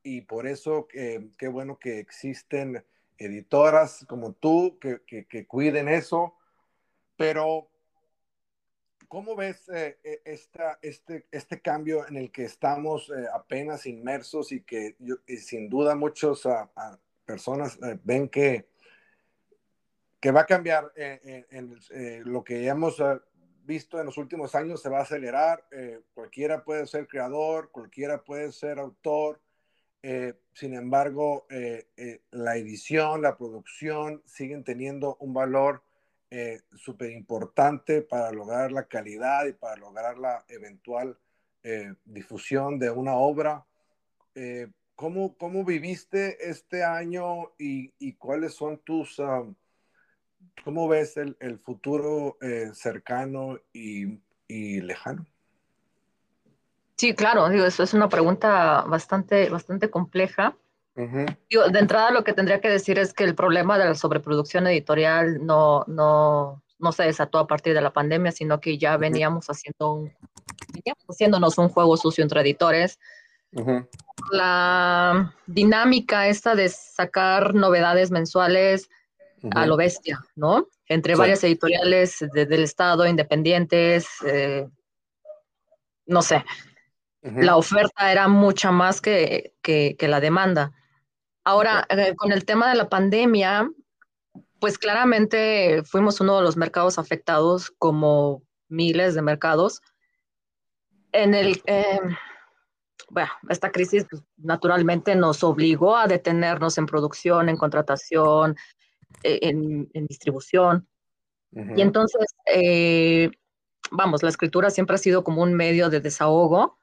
y 0.02 0.22
por 0.22 0.46
eso 0.46 0.88
eh, 0.94 1.32
qué 1.36 1.48
bueno 1.48 1.78
que 1.78 1.98
existen 1.98 2.82
editoras 3.18 4.06
como 4.08 4.32
tú 4.32 4.78
que, 4.80 5.02
que, 5.06 5.26
que 5.26 5.46
cuiden 5.46 5.90
eso, 5.90 6.34
pero 7.18 7.68
¿cómo 9.06 9.36
ves 9.36 9.68
esta, 10.24 10.78
este, 10.80 11.26
este 11.30 11.60
cambio 11.60 12.08
en 12.08 12.16
el 12.16 12.32
que 12.32 12.44
estamos 12.44 13.12
apenas 13.34 13.84
inmersos 13.84 14.50
y 14.50 14.62
que 14.62 14.96
sin 15.38 15.68
duda 15.68 15.94
muchos 15.94 16.46
a, 16.46 16.70
personas 17.24 17.78
eh, 17.82 17.98
ven 18.02 18.28
que, 18.28 18.68
que 20.20 20.30
va 20.30 20.42
a 20.42 20.46
cambiar 20.46 20.92
eh, 20.96 21.20
eh, 21.24 21.46
en, 21.50 22.32
lo 22.32 22.44
que 22.44 22.66
hemos 22.66 23.02
visto 23.64 23.98
en 23.98 24.06
los 24.06 24.18
últimos 24.18 24.54
años, 24.54 24.82
se 24.82 24.88
va 24.88 24.98
a 24.98 25.02
acelerar. 25.02 25.66
cualquiera 26.12 26.64
puede 26.64 26.86
ser 26.86 27.06
creador, 27.06 27.70
cualquiera 27.70 28.22
puede 28.22 28.52
ser 28.52 28.78
autor. 28.78 29.40
sin 30.52 30.74
embargo, 30.74 31.46
la 32.30 32.56
edición, 32.56 33.22
la 33.22 33.38
producción 33.38 34.22
siguen 34.26 34.64
teniendo 34.64 35.16
un 35.18 35.32
valor 35.32 35.82
súper 36.74 37.10
importante 37.12 38.02
para 38.02 38.30
lograr 38.32 38.70
la 38.70 38.86
calidad 38.86 39.46
y 39.46 39.54
para 39.54 39.76
lograr 39.76 40.18
la 40.18 40.44
eventual 40.48 41.18
difusión 42.04 42.78
de 42.78 42.90
una 42.90 43.14
obra. 43.14 43.64
¿Cómo, 44.96 45.36
¿Cómo 45.36 45.64
viviste 45.64 46.48
este 46.48 46.84
año 46.84 47.52
y, 47.58 47.92
y 47.98 48.14
cuáles 48.14 48.54
son 48.54 48.78
tus, 48.78 49.20
cómo 50.62 50.88
ves 50.88 51.16
el, 51.16 51.36
el 51.40 51.58
futuro 51.58 52.36
eh, 52.40 52.70
cercano 52.74 53.58
y, 53.72 54.20
y, 54.46 54.80
lejano? 54.80 55.26
Sí, 56.96 57.14
claro, 57.14 57.48
digo, 57.48 57.64
eso 57.64 57.82
es 57.82 57.92
una 57.92 58.08
pregunta 58.08 58.82
bastante, 58.82 59.48
bastante 59.48 59.90
compleja. 59.90 60.56
de 60.94 61.78
entrada 61.78 62.12
lo 62.12 62.22
que 62.22 62.32
tendría 62.32 62.60
que 62.60 62.68
decir 62.68 63.00
es 63.00 63.12
que 63.12 63.24
el 63.24 63.34
problema 63.34 63.78
de 63.78 63.86
la 63.86 63.94
sobreproducción 63.94 64.68
editorial 64.68 65.44
no, 65.44 65.84
no, 65.88 66.62
no 66.78 66.92
se 66.92 67.02
desató 67.02 67.38
a 67.38 67.48
partir 67.48 67.74
de 67.74 67.80
la 67.80 67.92
pandemia, 67.92 68.30
sino 68.30 68.60
que 68.60 68.78
ya 68.78 68.96
veníamos 68.96 69.48
haciendo 69.48 69.92
un, 69.92 70.12
veníamos 70.72 71.04
haciéndonos 71.08 71.58
un 71.58 71.68
juego 71.68 71.96
sucio 71.96 72.22
entre 72.22 72.42
editores 72.42 73.00
la 74.30 75.34
dinámica 75.46 76.28
esta 76.28 76.54
de 76.54 76.68
sacar 76.68 77.54
novedades 77.54 78.10
mensuales 78.10 78.88
a 79.52 79.66
lo 79.66 79.76
bestia, 79.76 80.20
¿no? 80.36 80.68
Entre 80.88 81.14
varias 81.14 81.44
editoriales 81.44 82.24
del 82.32 82.62
Estado, 82.62 83.06
independientes, 83.06 84.06
eh, 84.26 84.66
no 86.06 86.22
sé. 86.22 86.44
La 87.22 87.56
oferta 87.56 88.12
era 88.12 88.28
mucha 88.28 88.70
más 88.70 89.00
que, 89.00 89.54
que, 89.62 89.96
la 90.00 90.20
demanda. 90.20 90.72
Ahora, 91.42 91.86
eh, 91.88 92.14
con 92.16 92.32
el 92.32 92.44
tema 92.44 92.68
de 92.68 92.76
la 92.76 92.88
pandemia, 92.90 93.70
pues 94.60 94.76
claramente 94.76 95.82
fuimos 95.84 96.20
uno 96.20 96.36
de 96.36 96.42
los 96.42 96.56
mercados 96.56 96.98
afectados 96.98 97.70
como 97.78 98.42
miles 98.68 99.14
de 99.14 99.22
mercados. 99.22 99.80
En 101.12 101.34
el, 101.34 101.62
eh, 101.66 102.00
bueno, 103.10 103.30
esta 103.48 103.70
crisis 103.70 104.06
pues, 104.08 104.22
naturalmente 104.36 105.14
nos 105.14 105.42
obligó 105.44 105.96
a 105.96 106.06
detenernos 106.06 106.78
en 106.78 106.86
producción, 106.86 107.48
en 107.48 107.56
contratación, 107.56 108.56
e, 109.22 109.38
en, 109.42 110.06
distribución. 110.06 110.88
Y 111.76 111.82
entonces, 111.82 112.26
eh, 112.52 113.30
vamos, 113.92 114.24
la 114.24 114.28
escritura 114.28 114.70
siempre 114.70 114.96
ha 114.96 114.98
sido 114.98 115.22
como 115.22 115.42
un 115.42 115.54
medio 115.54 115.88
de 115.88 116.00
desahogo, 116.00 116.78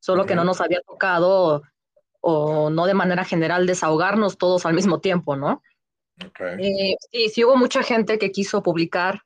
solo 0.00 0.26
que 0.26 0.34
no 0.34 0.42
nos 0.42 0.60
había 0.60 0.80
tocado 0.80 1.62
o 2.20 2.70
no 2.70 2.86
de 2.86 2.94
manera 2.94 3.24
general 3.24 3.66
desahogarnos 3.66 4.36
todos 4.36 4.66
al 4.66 4.74
mismo 4.74 5.00
tiempo, 5.00 5.36
¿no? 5.36 5.62
Okay. 6.28 6.92
Eh, 6.92 6.96
sí, 7.10 7.28
sí 7.28 7.44
hubo 7.44 7.56
mucha 7.56 7.82
gente 7.82 8.18
que 8.18 8.32
quiso 8.32 8.62
publicar 8.62 9.22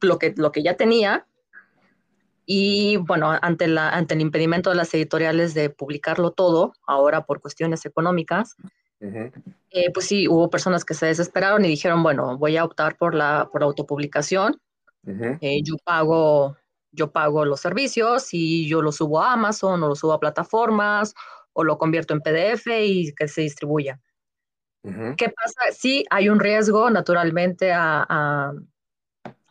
lo 0.00 0.18
que, 0.18 0.34
lo 0.36 0.52
que 0.52 0.62
ya 0.62 0.76
tenía, 0.76 1.26
y 2.46 2.96
bueno, 2.98 3.36
ante, 3.40 3.68
la, 3.68 3.90
ante 3.90 4.14
el 4.14 4.20
impedimento 4.20 4.70
de 4.70 4.76
las 4.76 4.92
editoriales 4.94 5.54
de 5.54 5.70
publicarlo 5.70 6.32
todo, 6.32 6.74
ahora 6.86 7.24
por 7.24 7.40
cuestiones 7.40 7.86
económicas, 7.86 8.56
eh, 9.00 9.90
pues 9.92 10.06
sí, 10.06 10.28
hubo 10.28 10.48
personas 10.48 10.84
que 10.84 10.94
se 10.94 11.06
desesperaron 11.06 11.64
y 11.64 11.68
dijeron, 11.68 12.02
bueno, 12.02 12.38
voy 12.38 12.56
a 12.56 12.64
optar 12.64 12.96
por 12.96 13.14
la 13.14 13.48
por 13.50 13.62
autopublicación. 13.62 14.60
Eh, 15.40 15.62
yo, 15.62 15.76
pago, 15.84 16.56
yo 16.90 17.12
pago 17.12 17.44
los 17.44 17.60
servicios 17.60 18.32
y 18.32 18.66
yo 18.66 18.80
lo 18.80 18.92
subo 18.92 19.20
a 19.20 19.34
Amazon 19.34 19.82
o 19.82 19.88
lo 19.88 19.94
subo 19.94 20.14
a 20.14 20.20
plataformas 20.20 21.14
o 21.52 21.62
lo 21.62 21.76
convierto 21.76 22.14
en 22.14 22.20
PDF 22.20 22.66
y 22.68 23.14
que 23.14 23.28
se 23.28 23.42
distribuya. 23.42 24.00
¿Qué 24.82 25.30
pasa? 25.30 25.72
Sí, 25.72 26.04
hay 26.10 26.28
un 26.28 26.40
riesgo, 26.40 26.90
naturalmente, 26.90 27.72
a 27.72 28.52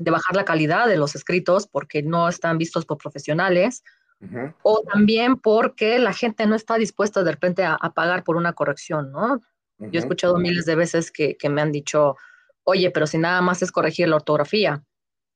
de 0.03 0.11
bajar 0.11 0.35
la 0.35 0.45
calidad 0.45 0.87
de 0.87 0.97
los 0.97 1.15
escritos 1.15 1.67
porque 1.67 2.03
no 2.03 2.27
están 2.27 2.57
vistos 2.57 2.85
por 2.85 2.97
profesionales, 2.97 3.83
o 4.61 4.81
también 4.83 5.35
porque 5.35 5.99
la 5.99 6.13
gente 6.13 6.45
no 6.45 6.55
está 6.55 6.75
dispuesta 6.75 7.23
de 7.23 7.31
repente 7.31 7.65
a, 7.65 7.77
pagar 7.93 8.23
por 8.23 8.37
una 8.37 8.53
corrección, 8.53 9.11
¿no? 9.11 9.41
Yo 9.79 9.89
he 9.91 9.97
escuchado 9.97 10.37
miles 10.37 10.65
de 10.65 10.75
veces 10.75 11.11
que, 11.11 11.37
me 11.49 11.61
han 11.61 11.73
dicho, 11.73 12.15
oye, 12.63 12.89
pero 12.91 13.05
si 13.05 13.17
nada 13.17 13.41
más 13.41 13.61
es 13.61 13.71
corregir 13.71 14.07
la 14.07 14.15
ortografía. 14.15 14.81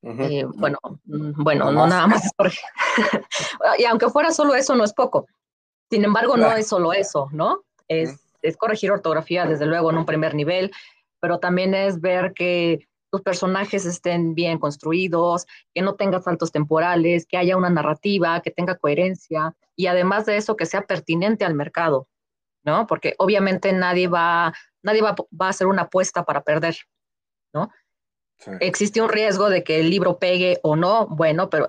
Eh, 0.03 0.45
bueno, 0.55 0.77
mm, 1.03 1.43
bueno, 1.43 1.69
no, 1.69 1.85
nada 1.85 2.07
más 2.07 2.23
es 2.23 2.31
corregir. 2.37 2.63
y 3.79 3.83
aunque 3.83 4.07
fuera 4.07 4.31
solo 4.31 4.55
eso, 4.55 4.73
no 4.73 4.85
es 4.85 4.93
poco. 4.93 5.27
Sin 5.89 6.05
embargo, 6.05 6.37
no 6.37 6.49
es 6.53 6.67
solo 6.67 6.93
eso, 6.93 7.27
¿no? 7.33 7.63
Es, 7.89 8.17
es 8.41 8.55
corregir 8.55 8.91
ortografía, 8.91 9.45
desde 9.45 9.65
luego, 9.65 9.91
en 9.91 9.97
un 9.97 10.05
primer 10.05 10.33
nivel, 10.33 10.71
pero 11.19 11.39
también 11.39 11.73
es 11.73 11.99
ver 11.99 12.31
que 12.33 12.87
los 13.11 13.21
personajes 13.21 13.85
estén 13.85 14.35
bien 14.35 14.59
construidos, 14.59 15.45
que 15.73 15.81
no 15.81 15.95
tenga 15.95 16.21
saltos 16.21 16.51
temporales, 16.51 17.25
que 17.25 17.37
haya 17.37 17.57
una 17.57 17.69
narrativa, 17.69 18.41
que 18.41 18.51
tenga 18.51 18.75
coherencia 18.75 19.55
y 19.75 19.87
además 19.87 20.25
de 20.25 20.37
eso 20.37 20.55
que 20.55 20.65
sea 20.65 20.81
pertinente 20.81 21.45
al 21.45 21.53
mercado, 21.53 22.07
¿no? 22.63 22.87
Porque 22.87 23.15
obviamente 23.17 23.71
nadie 23.73 24.07
va, 24.07 24.53
nadie 24.83 25.01
va, 25.01 25.15
a 25.39 25.47
hacer 25.47 25.67
una 25.67 25.83
apuesta 25.83 26.23
para 26.25 26.43
perder, 26.43 26.75
¿no? 27.53 27.69
Existe 28.59 29.01
un 29.01 29.09
riesgo 29.09 29.49
de 29.49 29.63
que 29.63 29.79
el 29.79 29.89
libro 29.89 30.19
pegue 30.19 30.59
o 30.61 30.75
no, 30.75 31.07
bueno, 31.07 31.49
pero 31.49 31.67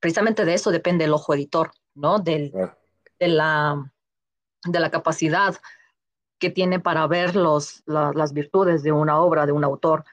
precisamente 0.00 0.44
de 0.44 0.54
eso 0.54 0.70
depende 0.70 1.04
el 1.04 1.14
ojo 1.14 1.32
editor, 1.32 1.70
¿no? 1.94 2.18
Del, 2.18 2.52
de, 3.18 3.28
la, 3.28 3.90
de 4.66 4.80
la 4.80 4.90
capacidad 4.90 5.56
que 6.38 6.50
tiene 6.50 6.80
para 6.80 7.06
ver 7.06 7.36
los, 7.36 7.82
las 7.86 8.32
virtudes 8.32 8.82
de 8.82 8.92
una 8.92 9.20
obra, 9.20 9.46
de 9.46 9.52
un 9.52 9.64
autor. 9.64 10.04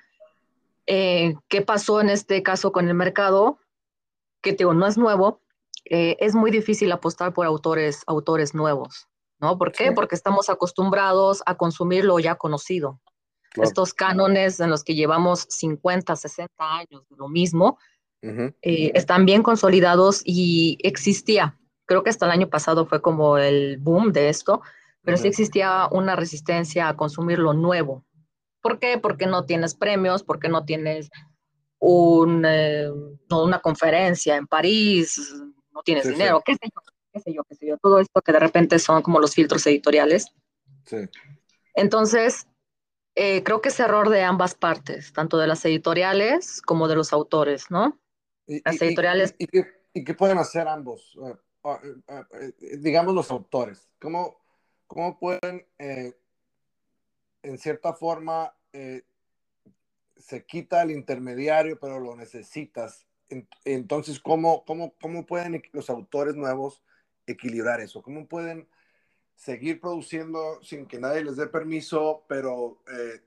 Eh, 0.87 1.35
¿Qué 1.49 1.61
pasó 1.61 2.01
en 2.01 2.09
este 2.09 2.41
caso 2.41 2.71
con 2.71 2.87
el 2.87 2.93
mercado? 2.93 3.59
Que 4.41 4.53
digo, 4.53 4.73
no 4.73 4.87
es 4.87 4.97
nuevo, 4.97 5.41
eh, 5.85 6.17
es 6.19 6.33
muy 6.33 6.51
difícil 6.51 6.91
apostar 6.91 7.33
por 7.33 7.45
autores, 7.45 8.03
autores 8.07 8.53
nuevos, 8.53 9.07
¿no? 9.39 9.57
¿Por 9.57 9.71
qué? 9.71 9.91
Porque 9.91 10.15
estamos 10.15 10.49
acostumbrados 10.49 11.43
a 11.45 11.55
consumir 11.55 12.05
lo 12.05 12.19
ya 12.19 12.35
conocido. 12.35 13.01
Estos 13.55 13.93
cánones 13.93 14.59
en 14.59 14.69
los 14.69 14.83
que 14.83 14.93
llevamos 14.93 15.47
50, 15.49 16.15
60 16.15 16.53
años 16.59 17.07
de 17.09 17.15
lo 17.17 17.27
mismo, 17.27 17.79
eh, 18.21 18.91
están 18.93 19.25
bien 19.25 19.41
consolidados 19.41 20.21
y 20.25 20.77
existía, 20.83 21.57
creo 21.85 22.03
que 22.03 22.09
hasta 22.09 22.25
el 22.25 22.31
año 22.31 22.49
pasado 22.49 22.85
fue 22.85 23.01
como 23.01 23.37
el 23.37 23.77
boom 23.77 24.11
de 24.11 24.29
esto, 24.29 24.61
pero 25.01 25.17
sí 25.17 25.27
existía 25.29 25.87
una 25.91 26.15
resistencia 26.15 26.89
a 26.89 26.97
consumir 26.97 27.39
lo 27.39 27.53
nuevo. 27.53 28.03
¿Por 28.67 28.79
qué? 28.79 28.97
Porque 28.97 29.27
no 29.27 29.45
tienes 29.45 29.75
premios, 29.75 30.23
porque 30.23 30.49
no 30.49 30.65
tienes 30.65 31.09
un, 31.79 32.43
eh, 32.45 32.89
una 33.29 33.59
conferencia 33.59 34.35
en 34.35 34.45
París, 34.45 35.33
no 35.71 35.83
tienes 35.83 36.05
dinero, 36.05 36.41
qué 36.45 36.55
sé 36.55 36.65
yo, 36.65 36.81
qué 37.13 37.19
sé 37.21 37.33
yo, 37.33 37.43
qué 37.45 37.55
sé 37.55 37.65
yo. 37.65 37.77
Todo 37.77 38.01
esto 38.01 38.21
que 38.21 38.33
de 38.33 38.39
repente 38.39 38.77
son 38.77 39.01
como 39.03 39.21
los 39.21 39.33
filtros 39.33 39.65
editoriales. 39.67 40.33
Sí. 40.83 40.97
Entonces, 41.75 42.45
eh, 43.15 43.41
creo 43.41 43.61
que 43.61 43.69
es 43.69 43.79
error 43.79 44.09
de 44.09 44.23
ambas 44.23 44.53
partes, 44.53 45.13
tanto 45.13 45.37
de 45.37 45.47
las 45.47 45.63
editoriales 45.63 46.61
como 46.61 46.89
de 46.89 46.97
los 46.97 47.13
autores, 47.13 47.71
¿no? 47.71 47.97
las 48.47 48.81
editoriales. 48.81 49.33
Y, 49.37 49.47
qué, 49.47 50.13
pueden 50.13 50.39
hacer 50.39 50.67
ambos? 50.67 51.17
Eh, 51.63 52.77
digamos 52.79 53.15
los 53.15 53.31
autores. 53.31 53.87
¿Cómo, 53.97 54.41
cómo 54.87 55.17
pueden, 55.17 55.65
en 57.47 57.57
cierta 57.57 57.93
forma, 57.93 58.56
se 60.17 60.45
quita 60.45 60.81
el 60.81 60.91
intermediario, 60.91 61.79
pero 61.79 61.99
lo 61.99 62.15
necesitas. 62.15 63.05
Entonces, 63.65 64.19
¿cómo, 64.19 64.63
cómo, 64.65 64.93
cómo 65.01 65.25
pueden 65.25 65.61
los 65.73 65.89
autores 65.89 66.35
nuevos 66.35 66.83
equilibrar 67.25 67.81
eso? 67.81 68.01
¿Cómo 68.01 68.27
pueden 68.27 68.67
seguir 69.35 69.79
produciendo 69.79 70.61
sin 70.63 70.87
que 70.87 70.99
nadie 70.99 71.23
les 71.23 71.37
dé 71.37 71.47
permiso, 71.47 72.25
pero 72.27 72.81
eh, 72.91 73.21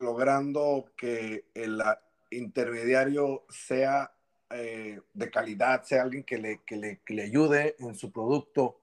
logrando 0.00 0.86
que 0.96 1.44
el 1.54 1.82
intermediario 2.30 3.44
sea 3.50 4.12
eh, 4.50 5.00
de 5.12 5.30
calidad, 5.30 5.82
sea 5.82 6.02
alguien 6.02 6.24
que 6.24 6.38
le, 6.38 6.62
que 6.64 6.76
le, 6.76 7.00
que 7.04 7.14
le 7.14 7.24
ayude 7.24 7.76
en 7.78 7.94
su 7.94 8.10
producto? 8.10 8.80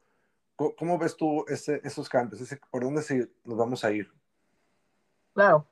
¿Cómo, 0.56 0.98
ves 0.98 1.16
tú 1.16 1.46
ese, 1.48 1.80
esos 1.86 2.10
cambios? 2.10 2.42
¿Por 2.70 2.84
dónde 2.84 3.02
se, 3.02 3.30
nos 3.46 3.58
vamos 3.58 3.84
a 3.86 3.92
ir? 3.92 4.12
Claro, 5.34 5.66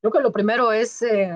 Creo 0.00 0.12
que 0.12 0.20
lo 0.20 0.32
primero 0.32 0.72
es 0.72 1.02
eh, 1.02 1.30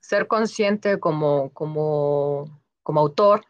ser 0.00 0.26
consciente 0.26 0.98
como, 0.98 1.50
como, 1.50 2.62
como 2.82 3.00
autor 3.00 3.44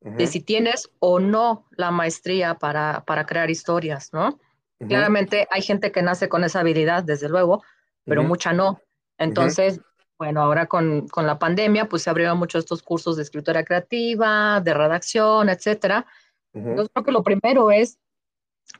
de 0.00 0.26
si 0.26 0.40
tienes 0.40 0.90
o 0.98 1.18
no 1.18 1.66
la 1.70 1.90
maestría 1.90 2.54
para, 2.56 3.04
para 3.06 3.24
crear 3.24 3.50
historias, 3.50 4.12
¿no? 4.12 4.38
Claramente 4.86 5.48
hay 5.50 5.62
gente 5.62 5.92
que 5.92 6.02
nace 6.02 6.28
con 6.28 6.44
esa 6.44 6.60
habilidad, 6.60 7.04
desde 7.04 7.30
luego, 7.30 7.62
pero 8.04 8.22
mucha 8.22 8.52
no. 8.52 8.82
Entonces, 9.16 9.80
bueno, 10.18 10.42
ahora 10.42 10.66
con, 10.66 11.08
con, 11.08 11.26
la 11.26 11.38
pandemia, 11.38 11.88
pues 11.88 12.02
se 12.02 12.10
abrieron 12.10 12.36
muchos 12.36 12.60
estos 12.60 12.82
cursos 12.82 13.16
de 13.16 13.22
escritura 13.22 13.64
creativa, 13.64 14.60
de 14.60 14.74
redacción, 14.74 15.48
etcétera. 15.48 16.06
Yo 16.52 16.86
creo 16.86 17.04
que 17.04 17.12
lo 17.12 17.22
primero 17.22 17.70
es 17.70 17.98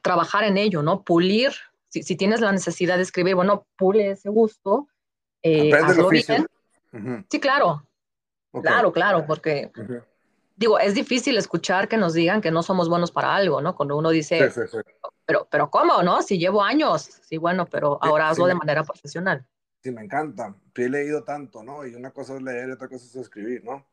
trabajar 0.02 0.44
en 0.44 0.58
ello, 0.58 0.82
¿no? 0.82 1.02
Pulir 1.02 1.52
si, 2.02 2.16
tienes 2.16 2.40
la 2.40 2.52
necesidad 2.52 2.96
de 2.96 3.02
escribir, 3.02 3.34
bueno, 3.34 3.66
pule 3.76 4.10
ese 4.10 4.28
gusto. 4.28 4.88
Eh, 5.42 5.72
hazlo 5.72 6.08
bien. 6.08 6.46
Sí, 7.30 7.40
claro. 7.40 7.86
Claro, 8.62 8.92
claro, 8.92 9.26
porque 9.26 9.72
digo, 10.56 10.78
es 10.78 10.94
difícil 10.94 11.36
escuchar 11.36 11.88
que 11.88 11.96
nos 11.96 12.14
digan 12.14 12.40
que 12.40 12.52
no 12.52 12.62
somos 12.62 12.88
buenos 12.88 13.10
para 13.10 13.34
algo, 13.34 13.60
¿no? 13.60 13.74
Cuando 13.74 13.96
uno 13.96 14.10
dice, 14.10 14.52
Pero, 15.26 15.48
pero 15.50 15.70
¿cómo, 15.70 16.02
no? 16.02 16.22
Si 16.22 16.38
llevo 16.38 16.62
años. 16.62 17.02
Sí, 17.22 17.36
bueno, 17.36 17.66
pero 17.66 17.98
ahora 18.00 18.30
hazlo 18.30 18.46
de 18.46 18.54
manera 18.54 18.84
profesional. 18.84 19.44
Sí, 19.82 19.90
me 19.90 20.02
encanta. 20.02 20.54
He 20.74 20.88
leído 20.88 21.24
tanto, 21.24 21.62
¿no? 21.62 21.86
Y 21.86 21.94
una 21.94 22.10
cosa 22.10 22.36
es 22.36 22.42
leer 22.42 22.68
y 22.68 22.72
otra 22.72 22.88
cosa 22.88 23.04
es 23.04 23.16
escribir, 23.16 23.64
¿no? 23.64 23.84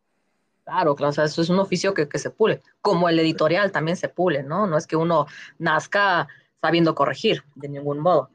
Claro, 0.64 0.96
claro, 0.96 1.10
o 1.10 1.14
sea, 1.14 1.24
eso 1.24 1.42
es 1.42 1.50
un 1.50 1.60
oficio 1.60 1.94
que, 1.94 2.08
que 2.08 2.20
se 2.20 2.30
pule, 2.30 2.62
como 2.82 3.10
el 3.10 3.20
editorial 3.20 3.72
también 3.72 3.98
se 3.98 4.10
pule, 4.10 4.44
¿no? 4.44 4.68
No 4.68 4.78
es 4.78 4.86
que 4.86 4.96
uno 4.96 5.26
nazca 5.58 6.28
sabiendo 6.62 6.96
corregir 6.96 7.44
de 7.56 7.70
ningún 7.70 8.00
modo. 8.00 8.30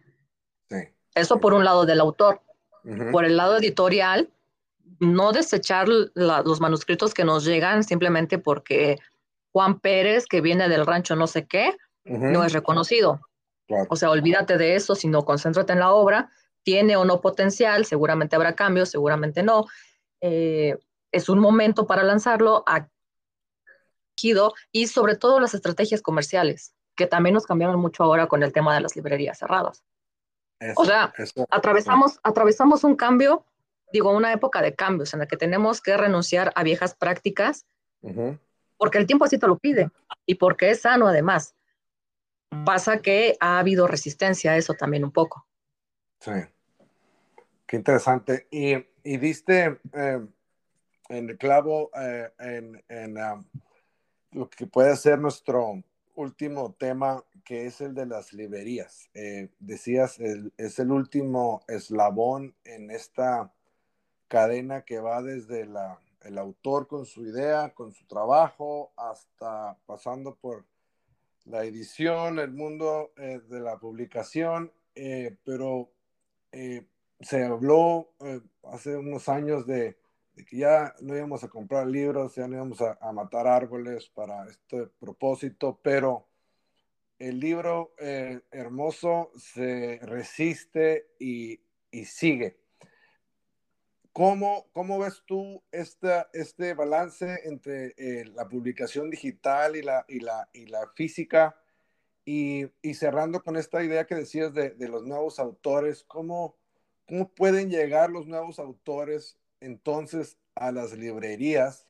Eso 1.14 1.40
por 1.40 1.54
un 1.54 1.64
lado 1.64 1.86
del 1.86 2.00
autor. 2.00 2.42
Por 3.10 3.24
el 3.24 3.36
lado 3.36 3.56
editorial, 3.56 4.30
no 5.00 5.32
desechar 5.32 5.88
los 5.88 6.60
manuscritos 6.60 7.14
que 7.14 7.24
nos 7.24 7.44
llegan 7.44 7.82
simplemente 7.82 8.38
porque 8.38 8.98
Juan 9.50 9.80
Pérez, 9.80 10.26
que 10.26 10.40
viene 10.40 10.68
del 10.68 10.86
rancho 10.86 11.16
no 11.16 11.26
sé 11.26 11.46
qué, 11.46 11.76
no 12.04 12.44
es 12.44 12.52
reconocido. 12.52 13.20
O 13.88 13.96
sea, 13.96 14.10
olvídate 14.10 14.58
de 14.58 14.76
eso, 14.76 14.94
sino 14.94 15.24
concéntrate 15.24 15.72
en 15.72 15.80
la 15.80 15.92
obra. 15.92 16.30
Tiene 16.62 16.96
o 16.96 17.04
no 17.04 17.20
potencial, 17.20 17.86
seguramente 17.86 18.36
habrá 18.36 18.54
cambios, 18.54 18.90
seguramente 18.90 19.42
no. 19.42 19.66
Eh, 20.20 20.76
es 21.10 21.28
un 21.28 21.38
momento 21.38 21.86
para 21.86 22.02
lanzarlo 22.04 22.64
y 24.72 24.86
sobre 24.86 25.16
todo 25.16 25.40
las 25.40 25.54
estrategias 25.54 26.02
comerciales 26.02 26.75
que 26.96 27.06
también 27.06 27.34
nos 27.34 27.46
cambiaron 27.46 27.78
mucho 27.78 28.02
ahora 28.02 28.26
con 28.26 28.42
el 28.42 28.52
tema 28.52 28.74
de 28.74 28.80
las 28.80 28.96
librerías 28.96 29.38
cerradas. 29.38 29.84
o 30.76 30.84
sea, 30.84 31.12
atravesamos, 31.50 32.18
atravesamos 32.22 32.82
un 32.84 32.96
cambio, 32.96 33.44
digo, 33.92 34.10
una 34.10 34.32
época 34.32 34.62
de 34.62 34.74
cambios 34.74 35.12
en 35.12 35.20
la 35.20 35.26
que 35.26 35.36
tenemos 35.36 35.80
que 35.80 35.96
renunciar 35.96 36.52
a 36.56 36.62
viejas 36.62 36.94
prácticas, 36.94 37.66
porque 38.78 38.98
el 38.98 39.06
tiempo 39.06 39.24
así 39.24 39.38
te 39.38 39.46
lo 39.46 39.58
pide 39.58 39.90
y 40.24 40.36
porque 40.36 40.70
es 40.70 40.82
sano 40.82 41.06
además. 41.06 41.54
Pasa 42.64 43.02
que 43.02 43.36
ha 43.40 43.58
habido 43.58 43.86
resistencia 43.86 44.52
a 44.52 44.56
eso 44.56 44.74
también 44.74 45.04
un 45.04 45.10
poco. 45.10 45.46
Sí. 46.20 46.32
Qué 47.66 47.76
interesante. 47.76 48.46
Y, 48.50 48.74
y 49.02 49.16
diste 49.18 49.80
eh, 49.92 50.26
en 51.08 51.30
el 51.30 51.36
clavo 51.36 51.90
eh, 52.00 52.32
en, 52.38 52.84
en 52.88 53.18
um, 53.18 53.44
lo 54.30 54.48
que 54.48 54.66
puede 54.66 54.94
ser 54.96 55.18
nuestro 55.18 55.82
último 56.16 56.74
tema 56.74 57.24
que 57.44 57.66
es 57.66 57.80
el 57.80 57.94
de 57.94 58.06
las 58.06 58.32
librerías. 58.32 59.08
Eh, 59.14 59.50
decías, 59.60 60.18
es 60.18 60.78
el 60.78 60.90
último 60.90 61.62
eslabón 61.68 62.54
en 62.64 62.90
esta 62.90 63.52
cadena 64.26 64.84
que 64.84 64.98
va 64.98 65.22
desde 65.22 65.66
la, 65.66 66.00
el 66.22 66.38
autor 66.38 66.88
con 66.88 67.06
su 67.06 67.24
idea, 67.24 67.72
con 67.74 67.92
su 67.92 68.04
trabajo, 68.06 68.92
hasta 68.96 69.78
pasando 69.86 70.34
por 70.34 70.64
la 71.44 71.64
edición, 71.64 72.40
el 72.40 72.52
mundo 72.52 73.12
eh, 73.16 73.40
de 73.48 73.60
la 73.60 73.78
publicación, 73.78 74.72
eh, 74.94 75.36
pero 75.44 75.90
se 77.20 77.44
habló 77.44 78.08
hace 78.64 78.96
unos 78.96 79.28
años 79.28 79.66
de 79.66 79.98
de 80.36 80.44
que 80.44 80.58
ya 80.58 80.94
no 81.00 81.16
íbamos 81.16 81.42
a 81.42 81.48
comprar 81.48 81.86
libros, 81.86 82.34
ya 82.34 82.46
no 82.46 82.56
íbamos 82.56 82.80
a, 82.82 83.12
matar 83.12 83.46
árboles 83.46 84.08
para 84.10 84.46
este 84.46 84.86
propósito, 85.00 85.80
pero 85.82 86.28
el 87.18 87.40
libro 87.40 87.94
eh, 87.98 88.42
hermoso 88.50 89.32
se 89.36 89.98
resiste 90.02 91.08
y, 91.18 91.60
sigue. 92.04 92.58
¿Cómo, 94.12 94.66
¿Cómo, 94.72 94.98
ves 94.98 95.22
tú 95.26 95.62
esta, 95.72 96.28
este 96.34 96.74
balance 96.74 97.40
entre 97.44 97.94
eh, 97.96 98.26
la 98.26 98.46
publicación 98.46 99.08
digital 99.08 99.76
y 99.76 99.82
la, 99.82 100.04
y 100.06 100.20
la, 100.20 100.50
y 100.52 100.66
la 100.66 100.86
física? 100.94 101.58
Y, 102.26 102.66
y, 102.82 102.92
cerrando 102.92 103.42
con 103.42 103.56
esta 103.56 103.82
idea 103.82 104.06
que 104.06 104.14
decías 104.14 104.52
de, 104.52 104.70
de 104.70 104.88
los 104.88 105.06
nuevos 105.06 105.38
autores, 105.38 106.04
¿cómo, 106.04 106.58
¿cómo 107.06 107.30
pueden 107.30 107.70
llegar 107.70 108.10
los 108.10 108.26
nuevos 108.26 108.58
autores 108.58 109.38
entonces 109.60 110.38
a 110.54 110.72
las 110.72 110.92
librerías 110.92 111.86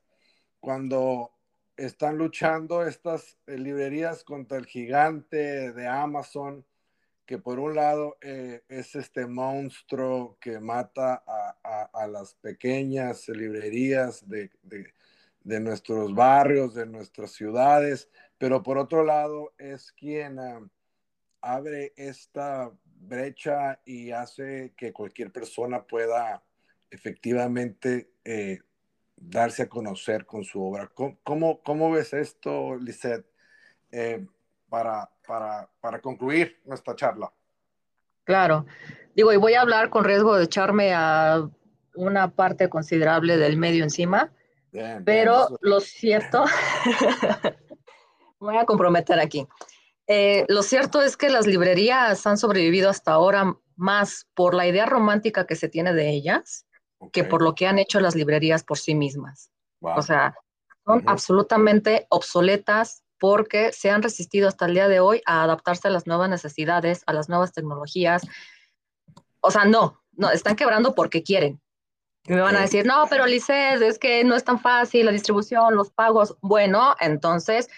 cuando 0.61 1.33
están 1.77 2.17
luchando 2.17 2.87
estas 2.87 3.39
eh, 3.47 3.59
librerías 3.59 4.25
contra 4.25 4.59
el 4.59 4.67
gigante 4.67 5.73
de 5.73 5.87
Amazon, 5.87 6.65
que 7.27 7.39
por 7.39 7.59
un 7.59 7.75
lado 7.75 8.17
eh, 8.21 8.63
es 8.69 8.95
este 8.95 9.27
monstruo 9.27 10.39
que 10.41 10.61
mata 10.61 11.23
a, 11.25 12.07
las 12.07 12.35
pequeñas 12.35 13.29
librerías 13.29 14.25
de, 14.29 14.51
nuestros 15.61 16.15
barrios, 16.15 16.75
de 16.75 16.87
nuestras 16.87 17.33
ciudades, 17.33 18.09
pero 18.39 18.63
por 18.63 18.79
otro 18.79 19.05
lado 19.05 19.53
es 19.59 19.93
quien 19.93 20.39
ah, 20.39 20.61
abre 21.41 21.93
esta 21.97 22.73
brecha 22.85 23.81
y 23.85 24.13
hace 24.13 24.73
que 24.77 24.93
cualquier 24.93 25.33
persona 25.33 25.85
pueda 25.85 26.46
efectivamente 26.97 28.11
eh, 28.25 28.59
darse 29.17 29.63
a 29.65 29.69
conocer 29.69 30.27
con 30.27 30.45
su 30.45 30.63
obra. 30.63 30.91
¿Cómo, 31.23 31.63
cómo, 31.63 31.91
ves 31.91 32.13
esto, 32.13 32.77
Lisette, 32.77 33.27
eh, 33.93 34.27
para, 34.69 35.09
para, 35.27 35.71
para 35.81 36.01
concluir 36.01 36.61
nuestra 36.65 36.97
charla? 36.97 37.33
Claro. 38.25 38.67
Digo, 39.15 39.33
y 39.33 39.37
voy 39.37 39.55
a 39.55 39.61
hablar 39.61 39.91
con 39.91 40.05
riesgo 40.05 40.37
de 40.37 40.45
echarme 40.45 40.93
a 40.95 41.49
una 41.95 42.31
parte 42.31 42.69
considerable 42.69 43.37
del 43.37 43.57
medio 43.57 43.85
encima, 43.85 44.33
pero 45.05 45.47
lo 45.63 45.81
cierto, 45.81 46.45
voy 48.39 48.57
a 48.59 48.67
comprometer 48.67 49.19
aquí. 49.21 49.47
Eh, 50.07 50.45
lo 50.49 50.63
cierto 50.63 51.01
es 51.01 51.17
que 51.17 51.31
las 51.31 51.47
librerías 51.47 52.27
han 52.27 52.37
sobrevivido 52.37 52.91
hasta 52.91 53.13
ahora 53.13 53.57
más 53.77 54.27
por 54.35 54.55
la 54.55 54.67
idea 54.67 54.87
romántica 54.87 55.47
que 55.47 55.57
se 55.57 55.69
tiene 55.69 55.95
de 55.95 56.11
ellas 56.11 56.66
que 57.13 57.25
por 57.25 57.43
lo 57.43 57.55
que 57.55 57.67
han 57.67 57.79
hecho 57.79 58.01
las 58.01 58.15
librerías 58.15 58.65
por 58.65 58.79
sí 58.79 58.95
mismas. 58.95 59.51
O 59.81 60.03
sea, 60.03 60.35
son 60.85 61.03
absolutamente 61.07 62.07
obsoletas 62.11 63.03
porque 63.19 63.73
se 63.73 63.91
han 63.91 64.03
resistido 64.03 64.49
hasta 64.49 64.67
el 64.67 64.75
día 64.75 64.89
de 64.89 65.01
hoy 65.01 65.23
a 65.27 65.43
adaptarse 65.43 65.89
a 65.89 65.91
las 65.91 66.07
nuevas 66.07 66.29
necesidades, 66.29 67.03
a 67.07 67.13
las 67.13 67.29
nuevas 67.29 67.53
tecnologías. 67.53 68.23
O 69.41 69.51
sea, 69.51 69.65
no, 69.65 70.03
no, 70.13 70.31
están 70.31 70.57
quebrando 70.57 70.95
porque 70.95 71.23
quieren. 71.23 71.61
Y 72.25 72.33
me 72.33 72.41
van 72.41 72.57
a 72.57 72.63
decir, 72.63 72.85
no, 72.85 73.07
pero 73.09 73.27
Lices, 73.27 73.81
es 73.81 73.99
que 73.99 74.25
no 74.25 74.35
es 74.35 74.45
tan 74.45 74.59
fácil 74.59 75.07
la 75.07 75.13
distribución, 75.13 75.77
los 75.77 75.91
pagos. 75.91 76.37
Bueno, 76.41 76.97
entonces, 77.01 77.69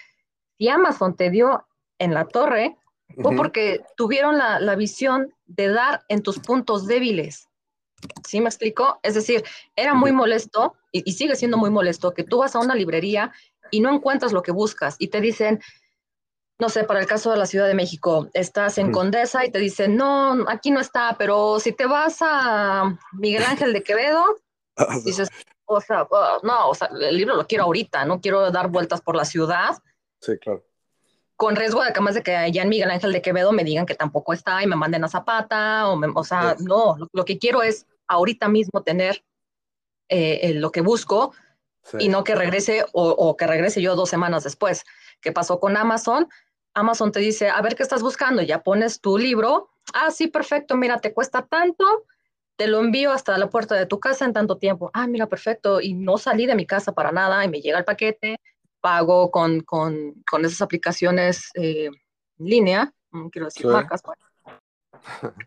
si 0.57 0.67
Amazon 0.69 1.15
te 1.15 1.29
dio 1.29 1.67
en 1.99 2.13
la 2.13 2.25
torre, 2.25 2.77
fue 3.21 3.35
porque 3.35 3.81
tuvieron 3.95 4.37
la, 4.37 4.59
la 4.59 4.75
visión 4.75 5.33
de 5.45 5.67
dar 5.69 6.03
en 6.09 6.23
tus 6.23 6.39
puntos 6.39 6.87
débiles. 6.87 7.48
¿Sí 8.27 8.41
me 8.41 8.49
explico? 8.49 8.99
Es 9.03 9.15
decir, 9.15 9.43
era 9.75 9.93
muy 9.93 10.11
molesto 10.11 10.75
y, 10.91 11.11
sigue 11.13 11.35
siendo 11.35 11.57
muy 11.57 11.69
molesto 11.69 12.13
que 12.13 12.23
tú 12.23 12.39
vas 12.39 12.55
a 12.55 12.59
una 12.59 12.75
librería 12.75 13.31
y 13.71 13.81
no 13.81 13.93
encuentras 13.93 14.31
lo 14.31 14.41
que 14.41 14.51
buscas 14.51 14.95
y 14.99 15.09
te 15.09 15.21
dicen, 15.21 15.61
no 16.59 16.69
sé, 16.69 16.83
para 16.83 16.99
el 16.99 17.07
caso 17.07 17.31
de 17.31 17.37
la 17.37 17.45
Ciudad 17.45 17.67
de 17.67 17.73
México, 17.73 18.29
estás 18.33 18.77
en 18.77 18.91
Condesa 18.91 19.45
y 19.45 19.51
te 19.51 19.59
dicen, 19.59 19.95
no, 19.95 20.45
aquí 20.47 20.71
no 20.71 20.79
está, 20.79 21.15
pero 21.17 21.59
si 21.59 21.71
te 21.71 21.85
vas 21.85 22.17
a 22.21 22.97
Miguel 23.13 23.43
Ángel 23.43 23.73
de 23.73 23.83
Quevedo, 23.83 24.23
ah, 24.77 24.97
dices, 25.05 25.29
o 25.65 25.79
sea, 25.79 26.07
ah, 26.11 26.39
no, 26.43 26.69
o 26.69 26.75
sea, 26.75 26.89
el 26.99 27.15
libro 27.15 27.35
lo 27.35 27.47
quiero 27.47 27.65
ahorita, 27.65 28.05
no 28.05 28.19
quiero 28.19 28.51
dar 28.51 28.69
vueltas 28.69 29.01
por 29.01 29.15
la 29.15 29.25
ciudad. 29.25 29.77
Sí, 30.21 30.37
claro. 30.39 30.63
Con 31.39 31.55
riesgo 31.55 31.81
de 31.85 31.93
que 31.93 32.01
más 32.01 32.15
de 32.15 32.21
que 32.21 32.35
allá 32.35 32.63
en 32.63 32.67
Miguel 32.67 32.91
Ángel 32.91 33.13
de 33.13 33.21
Quevedo 33.21 33.53
me 33.53 33.63
digan 33.63 33.85
que 33.85 33.95
tampoco 33.95 34.33
está 34.33 34.61
y 34.61 34.67
me 34.67 34.75
manden 34.75 35.05
a 35.05 35.07
Zapata, 35.07 35.87
o, 35.87 35.97
o 36.13 36.23
sea, 36.25 36.57
no, 36.59 36.97
lo, 37.13 37.23
que 37.23 37.39
quiero 37.39 37.63
es 37.63 37.87
ahorita 38.09 38.49
mismo 38.49 38.83
tener 38.83 39.23
eh, 40.09 40.51
lo 40.55 40.69
que 40.69 40.81
busco 40.81 41.33
y 41.97 42.09
no 42.09 42.25
que 42.25 42.35
regrese 42.35 42.83
o, 42.91 43.37
que 43.37 43.47
regrese 43.47 43.81
yo 43.81 43.95
dos 43.95 44.09
semanas 44.09 44.43
después. 44.43 44.83
¿Qué 45.21 45.31
pasó 45.31 45.61
con 45.61 45.77
Amazon? 45.77 46.27
Amazon 46.73 47.13
te 47.13 47.21
dice, 47.21 47.47
a 47.47 47.61
ver 47.61 47.77
qué 47.77 47.83
estás 47.83 48.01
buscando, 48.01 48.41
ya 48.41 48.61
pones 48.61 48.99
tu 48.99 49.17
libro, 49.17 49.69
ah, 49.93 50.11
sí, 50.11 50.27
perfecto, 50.27 50.75
mira, 50.75 50.99
te 50.99 51.13
cuesta 51.13 51.47
tanto, 51.47 51.85
te 52.57 52.67
lo 52.67 52.79
envío 52.79 53.13
hasta 53.13 53.37
la 53.37 53.49
puerta 53.49 53.75
de 53.75 53.85
tu 53.85 54.01
casa 54.01 54.25
en 54.25 54.33
tanto 54.33 54.57
tiempo. 54.57 54.91
Ah, 54.93 55.07
mira, 55.07 55.27
perfecto, 55.27 55.79
y 55.79 55.93
no 55.93 56.17
salí 56.17 56.47
de 56.47 56.55
mi 56.55 56.65
casa 56.65 56.91
para 56.91 57.13
nada 57.13 57.45
y 57.45 57.47
me 57.47 57.61
llega 57.61 57.77
el 57.77 57.85
paquete, 57.85 58.41
pago 58.81 59.31
con, 59.31 59.61
con, 59.61 60.23
con 60.29 60.45
esas 60.45 60.61
aplicaciones 60.61 61.49
eh, 61.55 61.85
en 62.39 62.45
línea, 62.45 62.93
quiero 63.31 63.45
decir 63.47 63.67
marcas, 63.67 64.01
pues. 64.01 64.17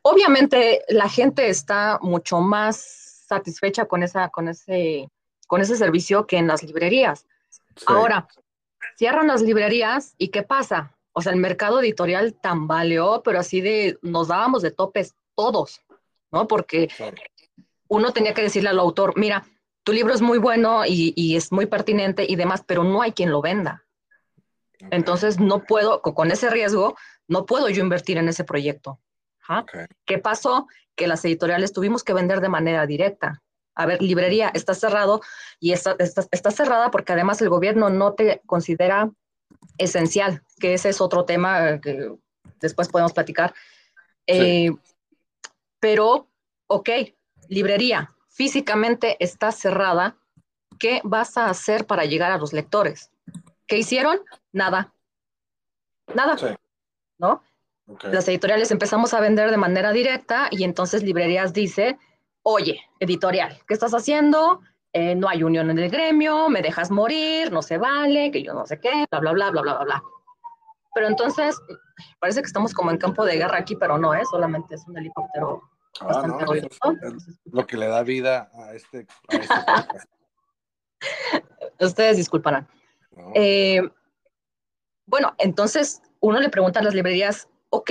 Obviamente 0.03 0.83
la 0.89 1.09
gente 1.09 1.49
está 1.49 1.99
mucho 2.03 2.41
más 2.41 3.25
satisfecha 3.27 3.87
con, 3.87 4.03
esa, 4.03 4.29
con, 4.29 4.49
ese, 4.49 5.09
con 5.47 5.61
ese 5.61 5.77
servicio 5.77 6.27
que 6.27 6.39
en 6.39 6.47
las 6.47 6.63
librerías. 6.63 7.27
Ahora, 7.87 8.29
cierran 8.97 9.29
las 9.29 9.43
librerías 9.43 10.15
y 10.19 10.29
¿qué 10.29 10.43
pasa? 10.43 10.97
O 11.13 11.21
sea, 11.21 11.33
el 11.33 11.39
mercado 11.39 11.81
editorial 11.81 12.35
tambaleó, 12.35 13.23
pero 13.23 13.39
así 13.39 13.61
de 13.61 13.99
nos 14.03 14.29
dábamos 14.29 14.63
de 14.63 14.71
topes 14.71 15.15
todos, 15.35 15.81
¿no? 16.31 16.47
Porque 16.47 16.89
uno 17.89 18.13
tenía 18.13 18.35
que 18.35 18.43
decirle 18.43 18.71
al 18.71 18.79
autor, 18.79 19.15
mira, 19.17 19.45
tu 19.85 19.93
libro 19.93 20.15
es 20.15 20.23
muy 20.23 20.39
bueno 20.39 20.85
y, 20.87 21.37
es 21.37 21.53
muy 21.53 21.67
pertinente 21.67 22.25
y 22.29 22.37
demás, 22.37 22.63
pero 22.67 22.85
no 22.85 23.03
hay 23.03 23.13
quien 23.13 23.31
lo 23.31 23.43
venda. 23.43 23.85
Entonces, 24.91 25.39
no 25.39 25.65
puedo, 25.65 26.03
con 26.03 26.31
ese 26.31 26.51
riesgo, 26.51 26.97
no 27.29 27.47
puedo 27.47 27.69
yo 27.69 27.83
invertir 27.83 28.19
en 28.19 28.29
ese 28.29 28.45
proyecto. 28.45 29.01
¿Qué 30.05 30.19
pasó? 30.19 30.67
Que 30.95 31.07
las 31.07 31.25
editoriales 31.25 31.73
tuvimos 31.73 32.05
que 32.05 32.15
vender 32.15 32.41
de 32.41 32.49
manera 32.49 32.87
directa. 32.87 33.43
A 33.75 33.87
ver, 33.87 34.03
librería 34.03 34.51
está 34.55 34.75
cerrado 34.75 35.21
y 35.59 35.73
está, 35.73 35.97
está, 35.99 36.51
cerrada 36.51 36.91
porque 36.91 37.13
además 37.13 37.41
el 37.41 37.49
gobierno 37.49 37.91
no 37.91 38.15
te 38.15 38.41
considera 38.47 39.11
esencial, 39.79 40.43
que 40.61 40.75
ese 40.75 40.91
es 40.91 41.01
otro 41.01 41.25
tema 41.25 41.81
que 41.81 42.13
después 42.61 42.89
podemos 42.89 43.13
platicar. 43.13 43.55
Eh, 44.27 44.71
pero, 45.81 46.29
ok, 46.67 46.91
librería 47.49 48.15
físicamente 48.33 49.17
está 49.21 49.53
cerrada. 49.53 50.17
¿Qué 50.79 51.01
vas 51.05 51.37
a 51.37 51.49
hacer 51.49 51.87
para 51.87 52.05
llegar 52.05 52.33
a 52.33 52.39
los 52.39 52.53
lectores? 52.53 53.11
¿Qué 53.67 53.79
hicieron? 53.79 54.21
Nada. 54.53 54.93
Nada. 56.15 56.37
¿No? 57.19 57.43
Las 58.05 58.27
editoriales 58.29 58.71
empezamos 58.71 59.15
a 59.15 59.21
vender 59.21 59.51
de 59.51 59.57
manera 59.57 59.93
directa 59.93 60.49
y 60.51 60.65
entonces 60.65 61.03
librerías 61.03 61.53
dice, 61.53 61.99
oye, 62.43 62.81
editorial, 63.01 63.61
¿qué 63.67 63.75
estás 63.75 63.93
haciendo? 63.93 64.61
Eh, 64.93 65.15
no 65.15 65.29
hay 65.29 65.43
unión 65.43 65.71
en 65.71 65.79
el 65.79 65.91
gremio, 65.91 66.49
me 66.49 66.63
dejas 66.63 66.91
morir, 66.91 67.53
no 67.53 67.63
se 67.63 67.79
vale, 67.79 68.31
que 68.31 68.43
yo 68.43 68.55
no 68.55 68.67
sé 68.67 68.81
qué, 68.81 69.07
bla, 69.11 69.21
bla, 69.21 69.33
bla, 69.33 69.51
bla, 69.51 69.63
bla, 69.63 69.85
bla. 69.85 70.03
Pero 70.95 71.07
entonces, 71.07 71.59
parece 72.19 72.41
que 72.41 72.47
estamos 72.47 72.75
como 72.75 72.91
en 72.91 72.99
campo 72.99 73.25
de 73.25 73.37
guerra 73.37 73.59
aquí, 73.59 73.77
pero 73.77 73.99
no, 73.99 74.15
es 74.15 74.23
¿eh? 74.23 74.27
solamente 74.31 74.75
es 74.75 74.87
un 74.87 74.99
helicóptero 74.99 75.63
ah, 76.01 76.41
Lo 77.45 77.67
que 77.67 77.77
le 77.77 77.87
da 77.87 78.03
vida 78.03 78.51
a 78.55 78.75
este, 78.75 79.07
este 79.29 79.55
Ustedes 81.81 82.17
disculparán. 82.17 82.69
Eh, 83.35 83.83
bueno, 85.07 85.35
entonces 85.39 86.03
uno 86.21 86.41
le 86.41 86.49
pregunta 86.49 86.81
a 86.81 86.83
las 86.83 86.95
librerías, 86.95 87.49
ok, 87.71 87.91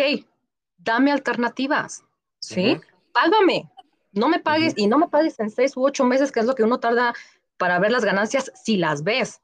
dame 0.78 1.12
alternativas, 1.12 2.04
¿sí? 2.40 2.80
Págame, 3.14 3.70
no 4.14 4.30
me 4.30 4.40
pagues 4.40 4.74
y 4.78 4.88
no 4.88 4.98
me 4.98 5.10
pagues 5.10 5.40
en 5.40 5.50
seis 5.50 5.76
u 5.76 5.84
ocho 5.84 6.06
meses, 6.06 6.32
que 6.32 6.40
es 6.40 6.46
lo 6.46 6.56
que 6.56 6.64
uno 6.64 6.80
tarda 6.80 7.14
para 7.58 7.80
ver 7.80 7.92
las 7.92 8.06
ganancias 8.06 8.52
si 8.56 8.78
las 8.78 9.04
ves. 9.04 9.42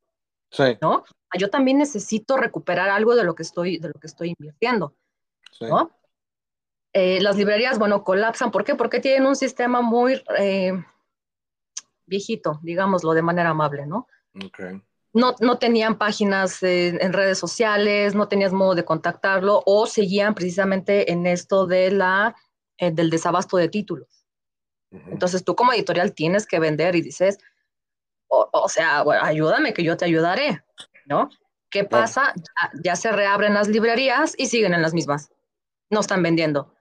Sí. 0.52 0.78
¿No? 0.82 1.04
Yo 1.38 1.50
también 1.50 1.78
necesito 1.78 2.38
recuperar 2.38 2.90
algo 2.90 3.16
de 3.16 3.24
lo 3.24 3.36
que 3.36 3.44
estoy, 3.44 3.78
de 3.80 3.90
lo 3.90 4.00
que 4.00 4.08
estoy 4.08 4.30
invirtiendo. 4.38 4.96
Sí. 5.52 5.66
¿no? 5.66 5.92
Eh, 6.98 7.22
las 7.22 7.36
librerías, 7.38 7.78
bueno, 7.78 8.04
colapsan. 8.04 8.52
¿Por 8.52 8.64
qué? 8.64 8.76
Porque 8.76 9.00
tienen 9.00 9.26
un 9.26 9.36
sistema 9.36 9.82
muy 9.82 10.22
eh, 10.38 10.74
viejito, 12.06 12.60
digámoslo 12.64 13.14
de 13.14 13.22
manera 13.22 13.50
amable, 13.50 13.86
¿no? 13.86 14.08
Okay 14.48 14.82
no, 15.18 15.36
no 15.40 15.58
tenían 15.58 15.98
páginas 15.98 16.62
en 16.62 17.12
redes 17.12 17.40
sociales, 17.40 18.16
no 18.16 18.28
tenías 18.28 18.54
modo 18.54 18.76
de 18.76 18.86
contactarlo 18.86 19.64
o 19.66 19.88
seguían 19.88 20.36
precisamente 20.36 21.12
en 21.12 21.26
esto 21.26 21.66
de 21.66 21.92
la, 21.92 22.36
eh, 22.78 22.92
del 22.92 23.10
desabasto 23.10 23.58
de 23.58 23.68
títulos. 23.68 24.26
Entonces 24.92 25.44
tú 25.44 25.56
como 25.56 25.74
editorial 25.74 26.14
tienes 26.14 26.46
que 26.46 26.60
vender 26.60 26.96
y 26.96 27.02
dices, 27.02 27.40
o, 28.30 28.70
sea, 28.70 29.04
ayúdame 29.22 29.74
que 29.74 29.84
yo 29.84 29.98
te 29.98 30.06
ayudaré, 30.06 30.64
¿no? 31.06 31.30
¿Qué 31.70 31.84
pasa? 31.84 32.34
Ya, 32.84 32.96
se 32.96 33.12
reabren 33.12 33.54
las 33.54 33.68
librerías 33.68 34.34
y 34.38 34.48
siguen 34.48 34.74
en 34.74 34.82
las 34.82 34.94
mismas. 34.94 35.32
No 35.90 36.00
están 36.00 36.24
vendiendo. 36.24 36.74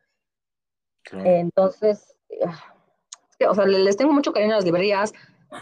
Entonces, 1.12 2.16
eh, 2.30 3.46
o 3.46 3.54
sea, 3.54 3.66
les 3.66 3.96
tengo 3.96 4.12
mucho 4.12 4.32
cariño 4.32 4.52
a 4.52 4.57
las 4.57 4.64
librerías 4.64 5.12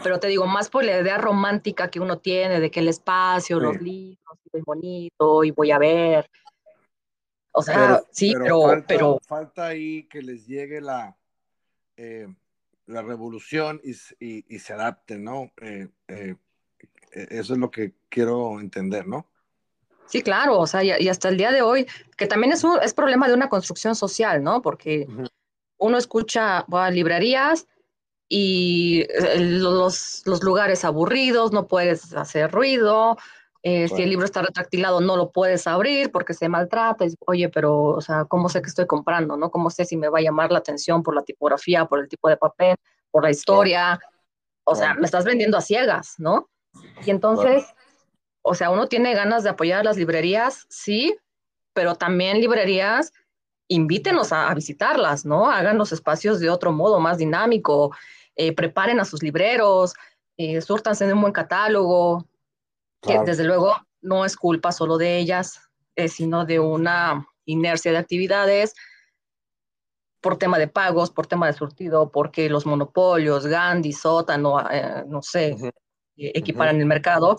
pero 0.03 0.19
te 0.19 0.27
digo, 0.27 0.47
más 0.47 0.69
por 0.69 0.83
la 0.83 0.99
idea 0.99 1.17
romántica 1.17 1.89
que 1.89 1.99
uno 1.99 2.19
tiene 2.19 2.59
de 2.59 2.71
que 2.71 2.79
el 2.79 2.87
espacio, 2.87 3.59
los 3.59 3.79
libros, 3.81 4.37
muy 4.51 4.61
bonito 4.61 5.43
y 5.43 5.51
voy 5.51 5.71
a 5.71 5.77
ver. 5.77 6.29
O 7.51 7.61
sea, 7.61 8.01
sí, 8.11 8.33
pero, 8.37 8.83
pero, 8.87 9.19
falta, 9.25 9.67
ahí 9.67 10.03
que 10.09 10.21
les 10.21 10.45
llegue 10.45 10.81
la, 10.81 11.15
eh, 11.95 12.27
la 12.87 13.01
revolución 13.01 13.79
y, 13.83 13.95
y, 14.53 14.59
se 14.59 14.73
adapten, 14.73 15.23
¿no? 15.23 15.51
Eh, 15.61 15.87
eh, 16.09 16.35
eso 17.11 17.53
es 17.53 17.59
lo 17.59 17.71
que 17.71 17.93
quiero 18.09 18.59
entender, 18.59 19.07
¿no? 19.07 19.27
Sí, 20.07 20.21
claro, 20.21 20.59
o 20.59 20.67
sea, 20.67 20.83
y, 20.83 21.07
hasta 21.07 21.29
el 21.29 21.37
día 21.37 21.51
de 21.51 21.61
hoy, 21.61 21.87
que 22.17 22.27
también 22.27 22.51
es, 22.51 22.63
un, 22.65 22.77
es 22.81 22.93
problema 22.93 23.27
de 23.27 23.33
una 23.33 23.47
construcción 23.47 23.95
social, 23.95 24.43
¿no? 24.43 24.61
Porque 24.61 25.07
uno 25.77 25.97
escucha 25.97 26.65
bueno, 26.67 26.91
librerías 26.91 27.67
y 28.27 29.01
eh, 29.09 29.39
los, 29.39 30.23
lugares 30.25 30.83
aburridos, 30.83 31.51
no 31.51 31.67
puedes 31.67 32.13
hacer 32.13 32.51
ruido, 32.51 33.17
Eh, 33.67 33.87
si 33.87 34.03
el 34.03 34.11
libro 34.11 34.25
está 34.25 34.43
retractilado, 34.43 35.01
no 35.01 35.17
lo 35.17 35.31
puedes 35.31 35.65
abrir 35.65 36.11
porque 36.11 36.35
se 36.35 36.47
maltrata. 36.47 37.03
Oye, 37.25 37.49
pero, 37.49 37.97
o 37.97 37.99
sea, 37.99 38.25
¿cómo 38.25 38.47
sé 38.47 38.61
que 38.61 38.69
estoy 38.69 38.85
comprando? 38.85 39.37
¿no? 39.37 39.49
¿Cómo 39.49 39.71
sé 39.71 39.85
si 39.85 39.97
me 39.97 40.07
va 40.07 40.19
a 40.19 40.21
llamar 40.21 40.51
la 40.51 40.59
atención 40.59 41.01
por 41.01 41.15
la 41.15 41.23
tipografía, 41.23 41.85
por 41.85 41.99
el 41.99 42.07
tipo 42.07 42.29
de 42.29 42.37
papel, 42.37 42.75
por 43.09 43.23
la 43.23 43.31
historia? 43.31 43.99
O 44.65 44.75
sea, 44.75 44.93
me 44.93 45.05
estás 45.05 45.25
vendiendo 45.25 45.57
a 45.57 45.61
ciegas, 45.61 46.13
¿no? 46.19 46.47
Y 47.07 47.09
entonces, 47.09 47.65
o 48.43 48.53
sea, 48.53 48.69
uno 48.69 48.87
tiene 48.87 49.15
ganas 49.15 49.41
de 49.41 49.49
apoyar 49.49 49.79
a 49.79 49.83
las 49.83 49.97
librerías, 49.97 50.67
sí, 50.69 51.17
pero 51.73 51.95
también 51.95 52.41
librerías, 52.41 53.13
invítenos 53.67 54.31
a, 54.31 54.53
visitarlas, 54.53 55.25
¿no? 55.25 55.49
Hagan 55.49 55.77
los 55.77 55.91
espacios 55.91 56.39
de 56.39 56.49
otro 56.49 56.71
modo, 56.71 56.99
más 56.99 57.17
dinámico, 57.17 57.95
eh, 58.35 58.53
preparen 58.53 58.99
a 58.99 59.05
sus 59.05 59.23
libreros, 59.23 59.93
eh, 60.37 60.61
surtanse 60.61 61.07
de 61.07 61.13
un 61.13 61.21
buen 61.21 61.33
catálogo, 61.33 62.25
que 63.01 63.19
desde 63.19 63.43
luego 63.43 63.75
no 64.01 64.25
es 64.25 64.35
culpa 64.35 64.71
solo 64.71 64.97
de 64.97 65.17
ellas, 65.17 65.61
eh, 65.95 66.07
sino 66.07 66.45
de 66.45 66.59
una 66.59 67.25
inercia 67.45 67.91
de 67.91 67.97
actividades 67.97 68.73
por 70.25 70.37
tema 70.37 70.57
de 70.57 70.67
pagos, 70.67 71.11
por 71.11 71.27
tema 71.27 71.47
de 71.47 71.53
surtido, 71.53 72.11
porque 72.11 72.49
los 72.49 72.65
monopolios, 72.65 73.45
Gandhi, 73.45 73.93
Sótano, 73.93 74.59
eh, 74.71 75.03
no 75.07 75.21
sé, 75.21 75.49
eh, 76.17 76.31
equiparan 76.33 76.79
el 76.79 76.87
mercado. 76.87 77.37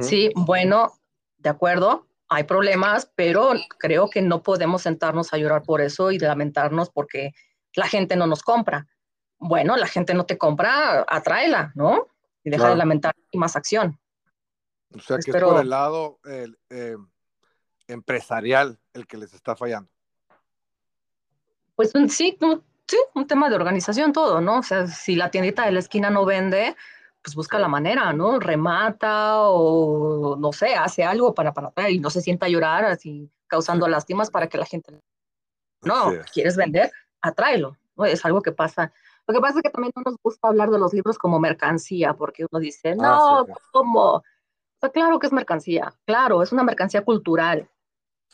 Sí, 0.00 0.30
bueno, 0.36 0.92
de 1.38 1.48
acuerdo, 1.48 2.06
hay 2.30 2.44
problemas, 2.44 3.10
pero 3.16 3.52
creo 3.76 4.08
que 4.08 4.22
no 4.22 4.42
podemos 4.42 4.82
sentarnos 4.82 5.34
a 5.34 5.36
llorar 5.36 5.64
por 5.64 5.80
eso 5.80 6.12
y 6.12 6.18
lamentarnos 6.18 6.88
porque 6.88 7.32
la 7.74 7.88
gente 7.88 8.14
no 8.14 8.28
nos 8.28 8.42
compra. 8.42 8.86
Bueno, 9.38 9.76
la 9.76 9.88
gente 9.88 10.14
no 10.14 10.24
te 10.24 10.38
compra, 10.38 11.04
atráela, 11.08 11.72
¿no? 11.74 12.06
Y 12.44 12.50
deja 12.50 12.68
de 12.68 12.76
lamentar 12.76 13.14
y 13.32 13.36
más 13.38 13.56
acción. 13.56 13.98
O 14.94 15.00
sea 15.00 15.18
que 15.18 15.32
es 15.32 15.36
por 15.36 15.60
el 15.60 15.70
lado 15.70 16.20
eh, 16.24 16.96
empresarial 17.88 18.78
el 18.92 19.08
que 19.08 19.16
les 19.16 19.34
está 19.34 19.56
fallando. 19.56 19.90
Pues 21.74 21.90
sí, 21.90 22.38
sí, 22.86 22.98
un 23.14 23.26
tema 23.26 23.48
de 23.48 23.56
organización 23.56 24.12
todo, 24.12 24.40
¿no? 24.40 24.58
O 24.58 24.62
sea, 24.62 24.86
si 24.86 25.16
la 25.16 25.32
tiendita 25.32 25.64
de 25.64 25.72
la 25.72 25.80
esquina 25.80 26.10
no 26.10 26.24
vende, 26.24 26.76
pues 27.22 27.34
busca 27.34 27.58
la 27.58 27.68
manera, 27.68 28.12
¿no? 28.12 28.38
Remata 28.38 29.40
o 29.40 30.36
no 30.36 30.52
sé, 30.52 30.74
hace 30.74 31.04
algo 31.04 31.34
para, 31.34 31.52
para, 31.52 31.90
y 31.90 31.98
no 31.98 32.10
se 32.10 32.20
sienta 32.20 32.46
a 32.46 32.48
llorar 32.48 32.84
así 32.84 33.30
causando 33.46 33.88
lástimas 33.88 34.30
para 34.30 34.48
que 34.48 34.58
la 34.58 34.64
gente... 34.64 35.00
No, 35.82 36.12
¿quieres 36.32 36.56
vender? 36.56 36.90
Atráelo, 37.20 37.76
¿no? 37.96 38.04
Es 38.04 38.24
algo 38.24 38.42
que 38.42 38.52
pasa. 38.52 38.92
Lo 39.26 39.34
que 39.34 39.40
pasa 39.40 39.58
es 39.58 39.62
que 39.62 39.70
también 39.70 39.92
no 39.96 40.02
nos 40.04 40.16
gusta 40.22 40.48
hablar 40.48 40.70
de 40.70 40.78
los 40.78 40.92
libros 40.92 41.18
como 41.18 41.38
mercancía, 41.38 42.14
porque 42.14 42.46
uno 42.50 42.60
dice, 42.60 42.90
ah, 43.00 43.44
no, 43.46 43.46
¿cómo? 43.72 44.22
claro 44.88 45.18
que 45.18 45.26
es 45.26 45.32
mercancía, 45.32 45.92
claro, 46.06 46.42
es 46.42 46.52
una 46.52 46.62
mercancía 46.62 47.04
cultural, 47.04 47.68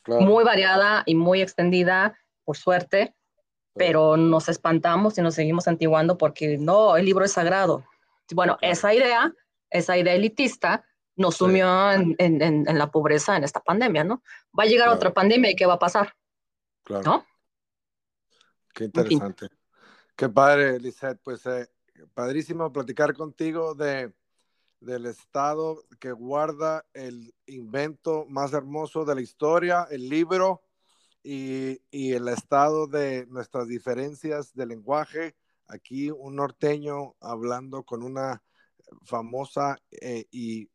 muy 0.06 0.44
variada 0.44 1.02
y 1.04 1.16
muy 1.16 1.42
extendida, 1.42 2.16
por 2.44 2.56
suerte, 2.56 3.16
pero 3.74 4.16
nos 4.16 4.48
espantamos 4.48 5.18
y 5.18 5.22
nos 5.22 5.34
seguimos 5.34 5.66
antiguando 5.66 6.16
porque 6.16 6.56
no, 6.56 6.96
el 6.96 7.04
libro 7.04 7.24
es 7.24 7.32
sagrado. 7.32 7.84
Bueno, 8.34 8.58
esa 8.60 8.94
idea, 8.94 9.32
esa 9.70 9.96
idea 9.96 10.14
elitista 10.14 10.84
nos 11.16 11.36
sumió 11.36 11.92
en, 11.92 12.14
en, 12.18 12.42
en, 12.42 12.78
la 12.78 12.90
pobreza 12.90 13.36
en 13.36 13.44
esta 13.44 13.60
pandemia, 13.60 14.04
¿no? 14.04 14.22
Va 14.58 14.64
a 14.64 14.66
llegar 14.66 14.88
otra 14.88 15.14
pandemia 15.14 15.50
y 15.50 15.56
¿qué 15.56 15.66
va 15.66 15.74
a 15.74 15.78
pasar? 15.78 16.14
Claro. 16.82 17.04
¿No? 17.04 17.26
Qué 18.74 18.84
interesante. 18.84 19.48
Qué 20.14 20.28
padre, 20.28 20.78
Lizeth. 20.78 21.20
Pues 21.22 21.46
eh, 21.46 21.68
padrísimo 22.12 22.72
platicar 22.72 23.14
contigo 23.14 23.74
de 23.74 24.12
del 24.78 25.06
estado 25.06 25.82
que 25.98 26.12
guarda 26.12 26.84
el 26.92 27.34
invento 27.46 28.26
más 28.28 28.52
hermoso 28.52 29.06
de 29.06 29.14
la 29.14 29.22
historia, 29.22 29.88
el 29.90 30.08
libro, 30.08 30.62
y, 31.26 32.12
el 32.12 32.28
estado 32.28 32.86
de 32.86 33.26
nuestras 33.26 33.66
diferencias 33.66 34.54
de 34.54 34.66
lenguaje. 34.66 35.34
Aquí 35.68 36.10
un 36.10 36.36
norteño 36.36 37.16
hablando 37.20 37.84
con 37.84 38.02
una 38.02 38.42
famosa 39.04 39.78
eh, 39.90 40.26
y 40.30 40.70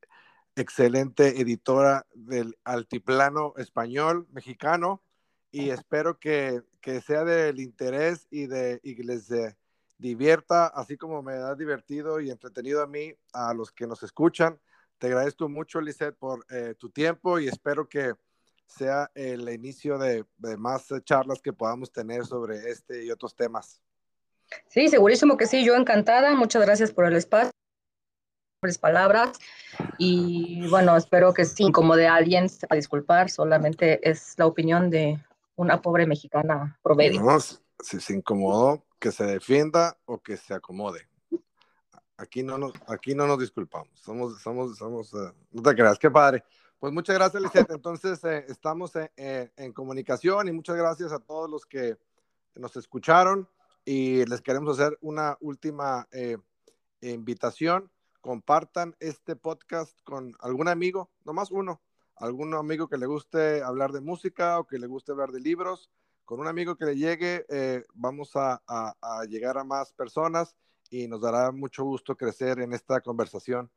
excelente 0.55 1.39
editora 1.41 2.05
del 2.13 2.57
altiplano 2.63 3.53
español 3.57 4.27
mexicano 4.31 5.01
y 5.49 5.69
espero 5.69 6.19
que, 6.19 6.63
sea 7.05 7.23
del 7.23 7.59
interés 7.59 8.27
y 8.29 8.47
de 8.47 8.79
y 8.83 8.95
les 9.03 9.29
divierta, 9.97 10.67
así 10.67 10.97
como 10.97 11.21
me 11.21 11.33
ha 11.33 11.53
divertido 11.55 12.19
y 12.19 12.31
entretenido 12.31 12.81
a 12.81 12.87
mí, 12.87 13.13
a 13.33 13.53
los 13.53 13.71
que 13.71 13.85
nos 13.85 14.01
escuchan. 14.03 14.59
Te 14.97 15.07
agradezco 15.07 15.47
mucho, 15.47 15.79
Lisette, 15.79 16.17
por 16.17 16.45
eh, 16.49 16.75
tu 16.77 16.89
tiempo 16.89 17.39
y 17.39 17.47
espero 17.47 17.87
que 17.87 18.13
sea 18.65 19.11
el 19.13 19.47
inicio 19.49 19.97
de, 19.97 20.25
más 20.57 20.87
charlas 21.03 21.41
que 21.41 21.53
podamos 21.53 21.91
tener 21.91 22.25
sobre 22.25 22.71
este 22.71 23.05
y 23.05 23.11
otros 23.11 23.35
temas. 23.35 23.81
Sí, 24.68 24.88
segurísimo 24.88 25.38
que 25.38 25.47
sí, 25.47 25.66
yo 25.66 25.76
encantada. 25.76 26.36
Muchas 26.36 26.62
gracias 26.62 26.91
por 26.91 27.06
el 27.06 27.16
espacio, 27.16 27.52
por 28.60 28.70
las 28.70 28.78
palabras. 28.78 29.38
Y 29.97 30.68
bueno, 30.70 30.95
espero 30.95 31.34
que 31.34 31.45
sin 31.45 31.68
incomode 31.68 32.08
a 32.08 32.16
alguien, 32.16 32.49
sepa 32.49 32.76
disculpar, 32.76 33.30
solamente 33.30 34.08
es 34.08 34.34
la 34.38 34.45
opinión 34.45 34.89
de 34.89 35.20
una 35.56 35.82
pobre 35.82 36.06
mexicana 36.06 36.78
promedio. 36.82 37.22
si 37.80 37.99
se 37.99 38.14
incomodó, 38.14 38.84
que 38.99 39.12
se 39.12 39.26
defienda 39.26 39.97
o 40.06 40.20
que 40.20 40.38
se 40.38 40.54
acomode. 40.54 41.08
Aquí 42.18 42.43
no 42.43 42.58
nos, 42.58 42.74
aquí 42.88 43.16
no 43.16 43.26
nos 43.26 43.39
disculpamos. 43.39 43.99
Somos, 43.99 44.39
somos, 44.41 44.78
somos, 44.78 45.12
eh, 45.14 45.34
no 45.52 45.62
te 45.64 45.74
creas, 45.74 45.97
qué 45.97 46.12
padre. 46.12 46.43
Pues 46.80 46.93
muchas 46.93 47.16
gracias, 47.16 47.41
Lisette. 47.41 47.72
Entonces, 47.72 48.24
eh, 48.24 48.45
estamos 48.47 48.95
eh, 48.95 49.52
en, 49.56 49.74
comunicación 49.74 50.47
y 50.47 50.52
muchas 50.52 50.76
gracias 50.76 51.12
a 51.12 51.20
todos 51.20 51.49
los 51.49 51.66
que 51.66 51.97
nos 52.56 52.76
escucharon 52.76 53.47
y 53.86 54.25
les 54.25 54.41
queremos 54.41 54.79
hacer 54.79 54.97
una 55.01 55.38
última 55.41 56.07
invitación. 57.01 57.91
Compartan 58.21 58.95
este 58.99 59.36
podcast 59.36 59.97
con 60.03 60.36
algún 60.39 60.67
amigo, 60.67 61.09
nomás 61.25 61.49
uno, 61.51 61.82
algún 62.15 62.53
amigo 62.53 62.88
que 62.88 62.97
le 62.97 63.07
guste 63.07 63.63
hablar 63.63 63.91
de 63.91 64.01
música 64.01 64.59
o 64.59 64.67
que 64.67 64.77
le 64.77 64.88
guste 64.88 65.11
hablar 65.11 65.32
de 65.32 65.39
libros 65.39 65.89
con 66.32 66.39
un 66.39 66.47
amigo 66.47 66.77
que 66.77 66.86
le 66.86 66.95
llegue, 66.95 67.45
eh, 67.49 67.84
vamos 67.93 68.32
a, 68.36 68.61
llegar 69.27 69.57
a 69.57 69.65
más 69.65 69.91
personas 69.91 70.55
y 70.89 71.05
nos 71.05 71.19
dará 71.19 71.51
mucho 71.51 71.84
gusto 71.84 72.15
crecer 72.15 72.61
en 72.61 72.71
esta 72.71 73.01
conversación. 73.01 73.69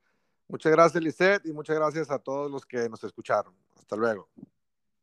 Muchas 0.46 0.70
gracias, 0.70 1.02
Lisette, 1.02 1.44
y 1.46 1.52
muchas 1.52 1.74
gracias 1.74 2.12
a 2.12 2.20
todos 2.20 2.48
los 2.52 2.64
que 2.64 2.88
nos 2.88 3.02
escucharon. 3.02 3.52
Hasta 3.76 3.96
luego. 3.96 4.28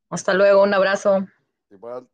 Hasta 0.09 0.33
luego, 0.33 0.63
un 0.63 0.73
abrazo. 0.73 1.27
Igual. 1.69 2.07